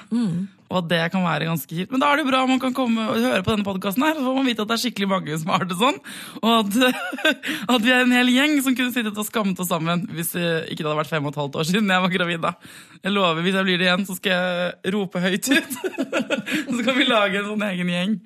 Og 0.69 0.83
at 0.83 0.89
det 0.91 1.01
kan 1.15 1.23
være 1.25 1.47
ganske 1.49 1.73
kjipt. 1.73 1.91
Men 1.95 2.03
da 2.03 2.11
er 2.13 2.19
det 2.21 2.27
jo 2.27 2.31
bra 2.31 2.43
om 2.45 2.51
man 2.53 2.61
kan 2.61 2.75
komme 2.77 3.07
og 3.09 3.17
høre 3.25 3.41
på 3.47 3.55
denne 3.55 3.65
podkasten 3.65 4.05
så 4.05 4.21
får 4.21 4.37
man 4.37 4.49
vite 4.51 4.65
at 4.65 4.69
det 4.69 4.77
er 4.77 4.83
skikkelig 4.83 5.09
mange 5.09 5.39
som 5.41 5.53
har 5.55 5.65
det 5.65 5.79
sånn. 5.81 5.97
Og 6.43 6.51
at, 6.59 6.77
at 7.75 7.87
vi 7.87 7.95
er 7.95 8.05
en 8.05 8.13
hel 8.19 8.29
gjeng 8.35 8.59
som 8.67 8.77
kunne 8.77 8.93
sittet 8.93 9.17
og 9.17 9.29
skammet 9.29 9.65
oss 9.65 9.73
sammen 9.73 10.05
hvis 10.13 10.35
det 10.37 10.47
ikke 10.75 10.83
det 10.85 10.91
hadde 10.91 11.01
vært 11.01 11.13
fem 11.15 11.25
og 11.25 11.33
et 11.33 11.41
halvt 11.41 11.59
år 11.63 11.69
siden 11.73 11.89
jeg 11.97 12.05
var 12.05 12.15
gravid. 12.19 12.45
da. 12.45 12.55
Jeg 13.01 13.15
lover, 13.17 13.43
hvis 13.47 13.57
jeg 13.57 13.69
blir 13.71 13.81
det 13.81 13.89
igjen, 13.89 14.07
så 14.09 14.17
skal 14.21 14.37
jeg 14.37 14.95
rope 14.95 15.25
høyt 15.25 15.51
ut. 15.57 15.77
så 16.77 16.81
kan 16.85 16.97
vi 17.01 17.09
lage 17.09 17.41
en 17.41 17.53
sånn 17.55 17.69
egen 17.73 17.93
gjeng. 17.97 18.17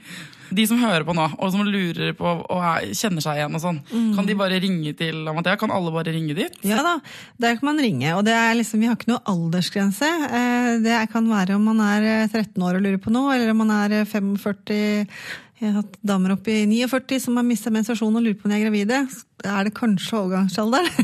De 0.52 0.66
som 0.68 0.76
hører 0.82 1.00
på 1.08 1.14
nå, 1.16 1.24
og 1.40 1.48
som 1.54 1.62
lurer 1.64 2.10
på 2.16 2.28
og 2.28 2.58
er, 2.60 2.90
kjenner 2.92 3.24
seg 3.24 3.38
igjen 3.38 3.54
og 3.56 3.62
sånn, 3.62 3.78
kan 4.12 4.26
de 4.28 4.34
bare 4.36 4.58
ringe 4.60 4.90
til 4.98 5.22
Amathea? 5.30 5.56
Kan 5.56 5.72
alle 5.72 5.88
bare 5.94 6.12
ringe 6.12 6.34
dit? 6.36 6.58
Ja 6.68 6.82
da, 6.84 6.98
der 7.40 7.56
kan 7.56 7.70
man 7.70 7.80
ringe. 7.80 8.10
Og 8.18 8.26
det 8.26 8.34
er 8.36 8.52
liksom, 8.58 8.82
vi 8.82 8.90
har 8.90 8.98
ikke 8.98 9.14
noe 9.14 9.22
aldersgrense. 9.32 10.10
Eh, 10.28 10.68
Det 10.84 10.98
kan 11.12 11.30
være 11.30 11.56
om 11.56 11.64
man 11.70 11.80
er 11.86 12.04
eh, 12.10 12.28
13 12.32 12.64
år 12.64 12.78
og 12.78 12.84
lurer 12.84 13.00
på 13.02 13.12
noe, 13.14 13.34
eller 13.36 13.52
om 13.52 13.60
man 13.62 13.70
er 13.76 13.94
eh, 14.00 14.08
45 14.08 14.72
Jeg 15.62 15.68
har 15.68 15.76
hatt 15.78 15.94
damer 16.02 16.32
opp 16.34 16.48
i 16.50 16.64
49 16.66 17.20
som 17.22 17.36
har 17.38 17.46
mista 17.46 17.70
menstruasjon 17.70 18.16
og 18.18 18.24
lurer 18.24 18.34
på 18.40 18.48
om 18.48 18.54
de 18.54 18.58
er 18.58 18.64
gravide. 18.64 18.98
Er 19.46 19.68
det 19.68 19.74
kanskje 19.78 20.18
overgangsalderen? 20.24 20.90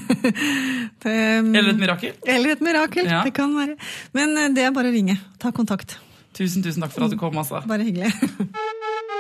Um, 1.08 1.52
Eller 1.54 1.70
et 1.70 1.78
mirakel? 1.78 2.14
eller 2.26 2.56
et 2.56 2.62
mirakel. 2.64 3.06
Ja. 3.06 3.20
Det 3.24 3.30
kan 3.36 3.52
være. 3.54 3.76
Men 4.18 4.32
eh, 4.36 4.48
det 4.56 4.64
er 4.66 4.72
bare 4.74 4.90
å 4.90 4.94
ringe. 4.94 5.14
Ta 5.38 5.52
kontakt. 5.54 5.94
Tusen, 6.34 6.62
tusen 6.64 6.82
takk 6.82 6.90
for 6.92 7.06
at 7.06 7.14
du 7.14 7.18
kom, 7.20 7.38
altså. 7.38 7.62
Bare 7.70 7.86
hyggelig. 7.86 8.10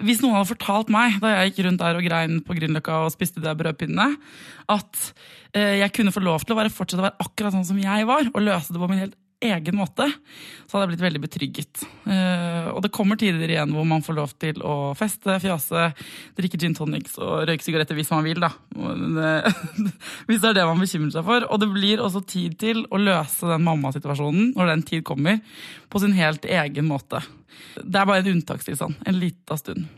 Hvis 0.00 0.22
noen 0.22 0.38
hadde 0.38 0.50
fortalt 0.50 0.92
meg 0.92 1.18
da 1.22 1.32
jeg 1.34 1.50
gikk 1.50 1.66
rundt 1.66 1.82
der 1.82 1.98
og 1.98 2.06
grein 2.06 2.38
på 2.44 2.56
Grünerløkka 2.56 3.02
og 3.04 3.12
spiste 3.14 3.42
de 3.44 3.52
brødpinnene, 3.56 4.14
at 4.72 5.00
eh, 5.52 5.80
jeg 5.82 5.92
kunne 5.96 6.14
få 6.14 6.22
lov 6.24 6.44
til 6.44 6.56
å 6.56 6.68
fortsette 6.72 7.02
å 7.02 7.08
være 7.08 7.26
akkurat 7.26 7.56
sånn 7.56 7.68
som 7.68 7.80
jeg 7.80 8.08
var, 8.08 8.30
og 8.32 8.46
løse 8.46 8.72
det 8.72 8.80
på 8.80 8.88
min 8.90 9.02
helt 9.04 9.18
egen 9.40 9.76
måte, 9.78 10.06
så 10.68 10.76
hadde 10.76 10.84
jeg 10.84 10.90
blitt 10.92 11.04
veldig 11.04 11.22
betrygget. 11.22 11.82
Eh, 12.12 12.68
og 12.74 12.82
det 12.84 12.92
kommer 12.94 13.18
tider 13.20 13.48
igjen 13.48 13.72
hvor 13.74 13.86
man 13.88 14.04
får 14.04 14.16
lov 14.18 14.34
til 14.40 14.60
å 14.66 14.92
feste, 14.98 15.38
fjase, 15.42 15.88
drikke 16.38 16.60
gin 16.60 16.76
tonics 16.76 17.16
og 17.20 17.46
røyke 17.48 17.64
sigaretter 17.64 17.98
hvis 17.98 18.12
man 18.12 18.26
vil, 18.26 18.42
da. 18.44 18.52
Eh, 18.76 19.62
hvis 20.28 20.42
det 20.42 20.52
er 20.52 20.60
det 20.60 20.66
man 20.68 20.82
bekymrer 20.82 21.14
seg 21.16 21.26
for. 21.26 21.48
Og 21.48 21.62
det 21.62 21.70
blir 21.72 22.04
også 22.04 22.24
tid 22.28 22.58
til 22.60 22.84
å 22.90 23.00
løse 23.00 23.48
den 23.48 23.64
mammasituasjonen, 23.66 24.52
når 24.58 24.74
den 24.74 24.86
tid 24.92 25.06
kommer, 25.08 25.40
på 25.90 26.02
sin 26.02 26.16
helt 26.18 26.44
egen 26.44 26.90
måte. 26.90 27.24
Det 27.80 27.96
er 27.96 28.06
bare 28.06 28.22
en 28.24 28.36
unntakstilstand. 28.36 29.00
En 29.08 29.18
lita 29.20 29.56
stund. 29.60 29.88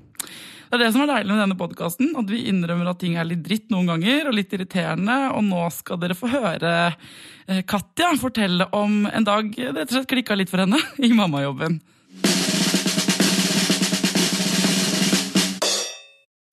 Det 0.73 0.79
er 0.79 0.87
det 0.87 0.95
som 0.95 1.03
er 1.05 1.11
deilig 1.11 1.35
med 1.35 1.43
denne 1.43 1.57
podkasten, 1.61 2.15
at 2.17 2.31
vi 2.33 2.47
innrømmer 2.49 2.87
at 2.89 3.01
ting 3.03 3.19
er 3.21 3.27
litt 3.29 3.43
dritt 3.45 3.67
noen 3.69 3.91
ganger, 3.91 4.31
og 4.31 4.39
litt 4.39 4.55
irriterende, 4.57 5.17
og 5.37 5.45
nå 5.45 5.67
skal 5.77 5.99
dere 6.01 6.17
få 6.17 6.31
høre 6.33 6.71
eh, 6.89 7.61
Katja 7.69 8.15
fortelle 8.17 8.71
om 8.73 9.03
en 9.05 9.27
dag 9.29 9.53
det 9.53 9.69
rett 9.69 9.91
og 9.91 9.99
slett 9.99 10.09
klikka 10.15 10.39
litt 10.41 10.49
for 10.49 10.65
henne 10.65 10.81
i 11.05 11.13
mammajobben. 11.13 11.77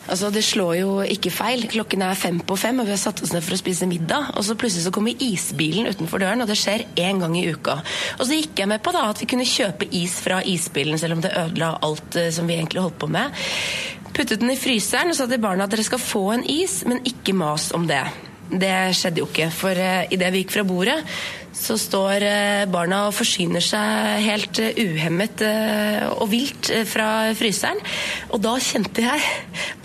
Altså, 0.10 0.32
Det 0.34 0.42
slår 0.44 0.74
jo 0.80 0.94
ikke 1.06 1.32
feil. 1.32 1.64
Klokken 1.70 2.02
er 2.04 2.18
fem 2.18 2.40
på 2.42 2.58
fem, 2.60 2.80
og 2.82 2.90
vi 2.90 2.96
har 2.96 3.00
satt 3.00 3.22
oss 3.24 3.32
ned 3.32 3.46
for 3.46 3.56
å 3.56 3.62
spise 3.62 3.88
middag. 3.88 4.34
Og 4.36 4.44
så 4.44 4.58
plutselig 4.60 4.88
så 4.88 4.94
kommer 4.96 5.24
isbilen 5.24 5.88
utenfor 5.88 6.20
døren, 6.20 6.42
og 6.44 6.50
det 6.50 6.58
skjer 6.60 6.84
én 7.00 7.22
gang 7.22 7.38
i 7.38 7.46
uka. 7.54 7.78
Og 8.18 8.26
så 8.26 8.40
gikk 8.40 8.60
jeg 8.60 8.72
med 8.72 8.84
på 8.84 8.94
da 8.96 9.06
at 9.14 9.22
vi 9.22 9.30
kunne 9.30 9.48
kjøpe 9.48 9.88
is 9.96 10.18
fra 10.26 10.42
isbilen, 10.44 11.00
selv 11.00 11.20
om 11.20 11.24
det 11.24 11.36
ødela 11.38 11.76
alt 11.86 12.20
eh, 12.20 12.32
som 12.36 12.50
vi 12.50 12.58
egentlig 12.58 12.84
holdt 12.84 13.00
på 13.00 13.12
med. 13.16 13.38
Puttet 14.16 14.42
den 14.42 14.52
i 14.54 14.58
fryseren 14.60 15.14
og 15.14 15.18
sa 15.18 15.28
til 15.30 15.42
barna 15.42 15.68
at 15.68 15.74
dere 15.74 15.86
skal 15.86 16.02
få 16.02 16.26
en 16.36 16.46
is, 16.50 16.82
men 16.90 17.04
ikke 17.08 17.36
mas 17.38 17.70
om 17.76 17.88
det. 17.90 18.02
Det 18.50 18.74
skjedde 18.98 19.22
jo 19.22 19.28
ikke, 19.30 19.52
for 19.54 19.78
uh, 19.78 20.08
idet 20.10 20.32
vi 20.34 20.42
gikk 20.42 20.56
fra 20.56 20.66
bordet, 20.66 20.98
så 21.56 21.78
står 21.80 22.24
eh, 22.26 22.66
barna 22.72 23.06
og 23.08 23.16
forsyner 23.18 23.64
seg 23.64 24.24
helt 24.26 24.60
eh, 24.62 24.78
uhemmet 24.80 25.42
eh, 25.46 26.06
og 26.12 26.30
vilt 26.32 26.72
fra 26.90 27.32
fryseren. 27.38 27.82
Og 28.34 28.42
da 28.44 28.56
kjente 28.62 29.04
jeg 29.06 29.24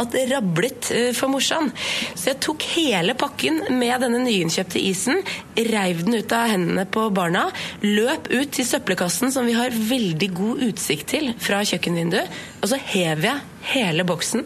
at 0.00 0.14
det 0.14 0.26
rablet 0.32 0.90
for 1.16 1.32
morsan. 1.32 1.70
Så 2.14 2.32
jeg 2.32 2.40
tok 2.44 2.66
hele 2.74 3.16
pakken 3.18 3.62
med 3.74 4.04
denne 4.04 4.22
nyinnkjøpte 4.24 4.82
isen, 4.82 5.22
reiv 5.56 6.04
den 6.04 6.18
ut 6.20 6.34
av 6.34 6.50
hendene 6.52 6.86
på 6.86 7.08
barna, 7.14 7.46
løp 7.84 8.28
ut 8.32 8.54
til 8.54 8.68
søppelkassen 8.68 9.32
som 9.34 9.48
vi 9.48 9.56
har 9.56 9.74
veldig 9.74 10.30
god 10.34 10.66
utsikt 10.68 11.10
til 11.14 11.32
fra 11.42 11.62
kjøkkenvinduet, 11.66 12.42
og 12.60 12.70
så 12.70 12.80
hev 12.92 13.24
jeg 13.26 13.44
hele 13.74 14.06
boksen 14.06 14.44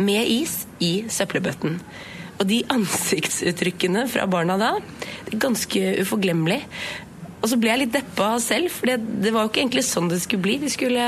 med 0.00 0.28
is 0.32 0.64
i 0.80 1.04
søppelbøtten. 1.12 1.78
Og 2.40 2.48
de 2.48 2.62
ansiktsuttrykkene 2.72 4.06
fra 4.08 4.24
barna 4.30 4.56
da, 4.60 4.72
det 5.26 5.34
er 5.36 5.42
ganske 5.42 5.82
uforglemmelig. 6.00 6.62
Og 7.40 7.48
så 7.52 7.56
ble 7.60 7.72
jeg 7.72 7.82
litt 7.82 7.94
deppa 7.94 8.34
selv, 8.40 8.72
for 8.72 8.88
det, 8.88 9.32
var 9.32 9.44
jo 9.44 9.50
ikke 9.52 9.62
egentlig 9.62 9.84
sånn 9.88 10.08
det 10.08 10.22
skulle 10.24 10.44
bli. 10.44 10.56
Vi 10.62 10.72
skulle 10.72 11.04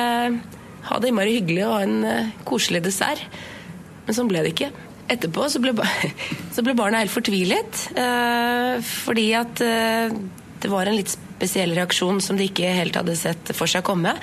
ha 0.89 0.99
det 1.01 1.09
innmari 1.09 1.39
hyggelig 1.39 1.65
og 1.67 1.75
ha 1.75 1.83
en 1.87 1.99
eh, 2.09 2.33
koselig 2.49 2.83
dessert. 2.85 3.25
Men 4.07 4.17
sånn 4.17 4.29
ble 4.29 4.43
det 4.45 4.53
ikke. 4.55 4.71
Etterpå 5.13 5.49
så 5.53 5.61
ble, 5.63 5.73
så 6.55 6.65
ble 6.65 6.77
barna 6.77 7.01
helt 7.01 7.13
fortvilet. 7.13 7.87
eh, 7.97 8.77
fordi 8.85 9.29
at 9.39 9.65
eh, 9.65 10.17
det 10.63 10.71
var 10.73 10.89
en 10.89 10.99
litt 10.99 11.13
spesiell 11.13 11.73
reaksjon 11.77 12.21
som 12.25 12.37
de 12.39 12.49
ikke 12.49 12.77
helt 12.77 12.97
hadde 12.97 13.17
sett 13.19 13.55
for 13.57 13.71
seg 13.71 13.85
komme. 13.89 14.15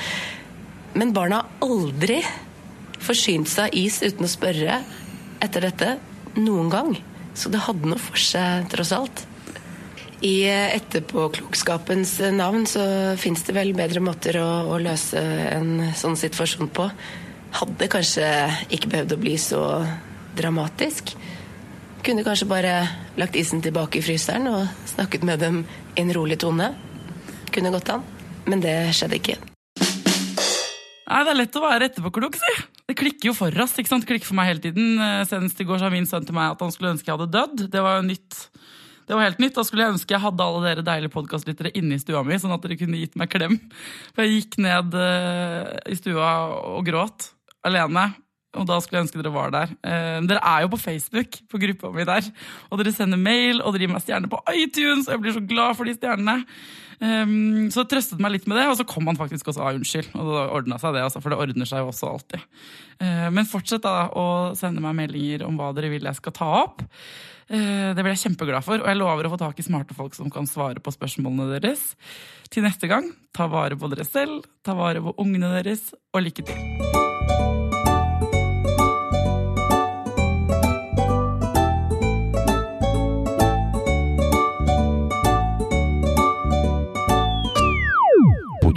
Men 0.98 1.14
barna 1.14 1.42
har 1.42 1.66
aldri 1.70 2.22
forsynt 3.00 3.50
seg 3.50 3.70
av 3.70 3.82
is 3.82 4.02
uten 4.04 4.28
å 4.28 4.32
spørre 4.32 4.82
etter 5.44 5.66
dette 5.70 5.98
noen 6.42 6.72
gang. 6.74 6.94
Så 7.38 7.52
det 7.54 7.64
hadde 7.66 7.90
noe 7.90 8.02
for 8.02 8.20
seg, 8.20 8.68
tross 8.72 8.94
alt. 8.96 9.26
I 10.26 10.44
eh, 10.50 10.76
etterpåklokskapens 10.76 12.18
navn 12.36 12.66
så 12.68 12.84
fins 13.20 13.46
det 13.48 13.56
vel 13.56 13.72
bedre 13.78 14.04
måter 14.04 14.40
å, 14.42 14.50
å 14.74 14.80
løse 14.82 15.22
en 15.54 15.94
sånn 15.96 16.20
situasjon 16.20 16.72
på. 16.76 16.90
Hadde 17.60 17.90
kanskje 17.92 18.28
ikke 18.70 18.92
behøvd 18.92 19.16
å 19.16 19.20
bli 19.22 19.36
så 19.40 19.62
dramatisk. 20.38 21.16
Kunne 22.04 22.26
kanskje 22.28 22.50
bare 22.50 22.74
lagt 23.20 23.36
isen 23.40 23.64
tilbake 23.64 24.00
i 24.00 24.04
fryseren 24.04 24.48
og 24.52 24.68
snakket 24.92 25.26
med 25.28 25.42
dem 25.44 25.64
i 25.96 26.04
en 26.04 26.14
rolig 26.16 26.40
tone. 26.40 26.74
Kunne 27.52 27.72
gått 27.74 27.92
an. 27.96 28.04
Men 28.50 28.64
det 28.64 28.76
skjedde 28.98 29.20
ikke. 29.20 29.38
Nei, 31.10 31.24
Det 31.26 31.32
er 31.32 31.40
lett 31.40 31.58
å 31.58 31.64
være 31.64 31.90
etterpåklok, 31.90 32.38
si. 32.38 32.54
Det 32.90 32.98
klikker 32.98 33.30
jo 33.30 33.36
for 33.38 33.54
oss. 33.62 33.76
ikke 33.78 33.92
sant? 33.92 34.02
Det 34.02 34.10
klikker 34.10 34.26
for 34.32 34.38
meg 34.40 34.50
hele 34.50 34.64
tiden. 34.64 34.98
Eh, 34.98 35.22
Senest 35.30 35.60
i 35.62 35.68
går 35.70 35.78
sa 35.78 35.92
min 35.94 36.10
sønn 36.10 36.26
til 36.26 36.34
meg 36.34 36.56
at 36.56 36.62
han 36.66 36.74
skulle 36.74 36.96
ønske 36.96 37.06
jeg 37.06 37.20
hadde 37.20 37.34
dødd. 37.36 37.68
Det 37.70 37.84
var 37.86 38.00
jo 38.00 38.08
nytt. 38.08 38.38
Det 39.06 39.18
var 39.18 39.28
helt 39.28 39.42
nytt. 39.42 39.54
Da 39.58 39.66
skulle 39.68 39.86
jeg 39.86 39.94
ønske 39.94 40.16
jeg 40.16 40.24
hadde 40.24 40.48
alle 40.48 40.64
dere 40.66 40.86
deilige 40.88 41.14
podkastlyttere 41.14 41.74
inne 41.78 42.00
i 42.00 42.02
stua 42.02 42.24
mi, 42.26 42.40
sånn 42.42 42.56
at 42.56 42.66
dere 42.66 42.80
kunne 42.82 42.98
gitt 42.98 43.14
meg 43.20 43.30
klem. 43.30 43.60
For 44.16 44.26
jeg 44.26 44.40
gikk 44.40 44.58
ned 44.66 44.98
eh, 44.98 45.70
i 45.94 46.00
stua 46.02 46.32
og 46.78 46.82
gråt 46.90 47.30
alene. 47.70 48.10
Og 48.58 48.66
da 48.66 48.80
skulle 48.82 48.98
jeg 48.98 49.06
ønske 49.06 49.22
dere 49.22 49.34
var 49.34 49.52
der. 49.54 49.72
Eh, 49.86 50.20
dere 50.26 50.42
er 50.42 50.64
jo 50.66 50.72
på 50.74 50.82
Facebook, 50.82 51.38
på 51.52 51.62
gruppa 51.62 51.92
mi 51.94 52.06
der. 52.08 52.30
Og 52.70 52.82
dere 52.82 52.94
sender 52.96 53.20
mail, 53.22 53.62
og 53.62 53.76
dere 53.76 53.86
gir 53.86 53.94
meg 53.94 54.02
stjerner 54.02 54.32
på 54.32 54.42
iTunes, 54.58 55.06
og 55.06 55.16
jeg 55.16 55.24
blir 55.26 55.36
så 55.36 55.44
glad 55.52 55.78
for 55.78 55.90
de 55.90 55.94
stjernene. 55.98 56.40
Um, 57.00 57.70
så 57.72 57.86
jeg 57.86 57.92
trøstet 57.94 58.20
meg 58.20 58.34
litt 58.34 58.48
med 58.50 58.58
det, 58.60 58.66
og 58.68 58.76
så 58.76 58.86
kom 58.90 59.08
han 59.08 59.20
faktisk 59.20 59.52
også 59.52 59.64
av 59.64 59.78
unnskyld. 59.78 60.10
Og 60.18 60.32
det 60.34 60.44
ordna 60.58 60.80
seg 60.82 60.98
det, 60.98 61.06
altså, 61.06 61.22
for 61.24 61.32
det 61.32 61.40
ordner 61.46 61.70
seg 61.70 61.84
jo 61.84 61.92
også 61.94 62.12
alltid. 62.12 62.46
Uh, 63.00 63.30
men 63.36 63.48
fortsett 63.48 63.86
da 63.86 64.10
å 64.10 64.26
sende 64.60 64.84
meg 64.84 64.98
meldinger 64.98 65.46
om 65.48 65.60
hva 65.60 65.72
dere 65.78 65.94
vil 65.94 66.10
jeg 66.10 66.20
skal 66.20 66.36
ta 66.36 66.50
opp. 66.66 66.84
Uh, 67.50 67.96
det 67.96 68.02
blir 68.02 68.14
jeg 68.18 68.26
kjempeglad 68.26 68.66
for, 68.66 68.82
og 68.82 68.92
jeg 68.92 69.00
lover 69.00 69.30
å 69.30 69.34
få 69.36 69.42
tak 69.46 69.62
i 69.62 69.68
smarte 69.70 69.98
folk 69.98 70.18
som 70.18 70.34
kan 70.34 70.50
svare 70.50 70.84
på 70.84 70.94
spørsmålene 70.98 71.54
deres. 71.56 71.92
Til 72.52 72.66
neste 72.66 72.90
gang, 72.92 73.14
ta 73.38 73.48
vare 73.48 73.80
på 73.80 73.94
dere 73.94 74.10
selv, 74.10 74.42
ta 74.66 74.76
vare 74.78 75.06
på 75.06 75.16
ungene 75.22 75.54
deres, 75.56 75.92
og 76.12 76.26
lykke 76.26 76.50
til. 76.50 76.99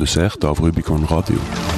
Produsert 0.02 0.44
av 0.44 0.58
Rubicon 0.58 1.06
Radio. 1.06 1.71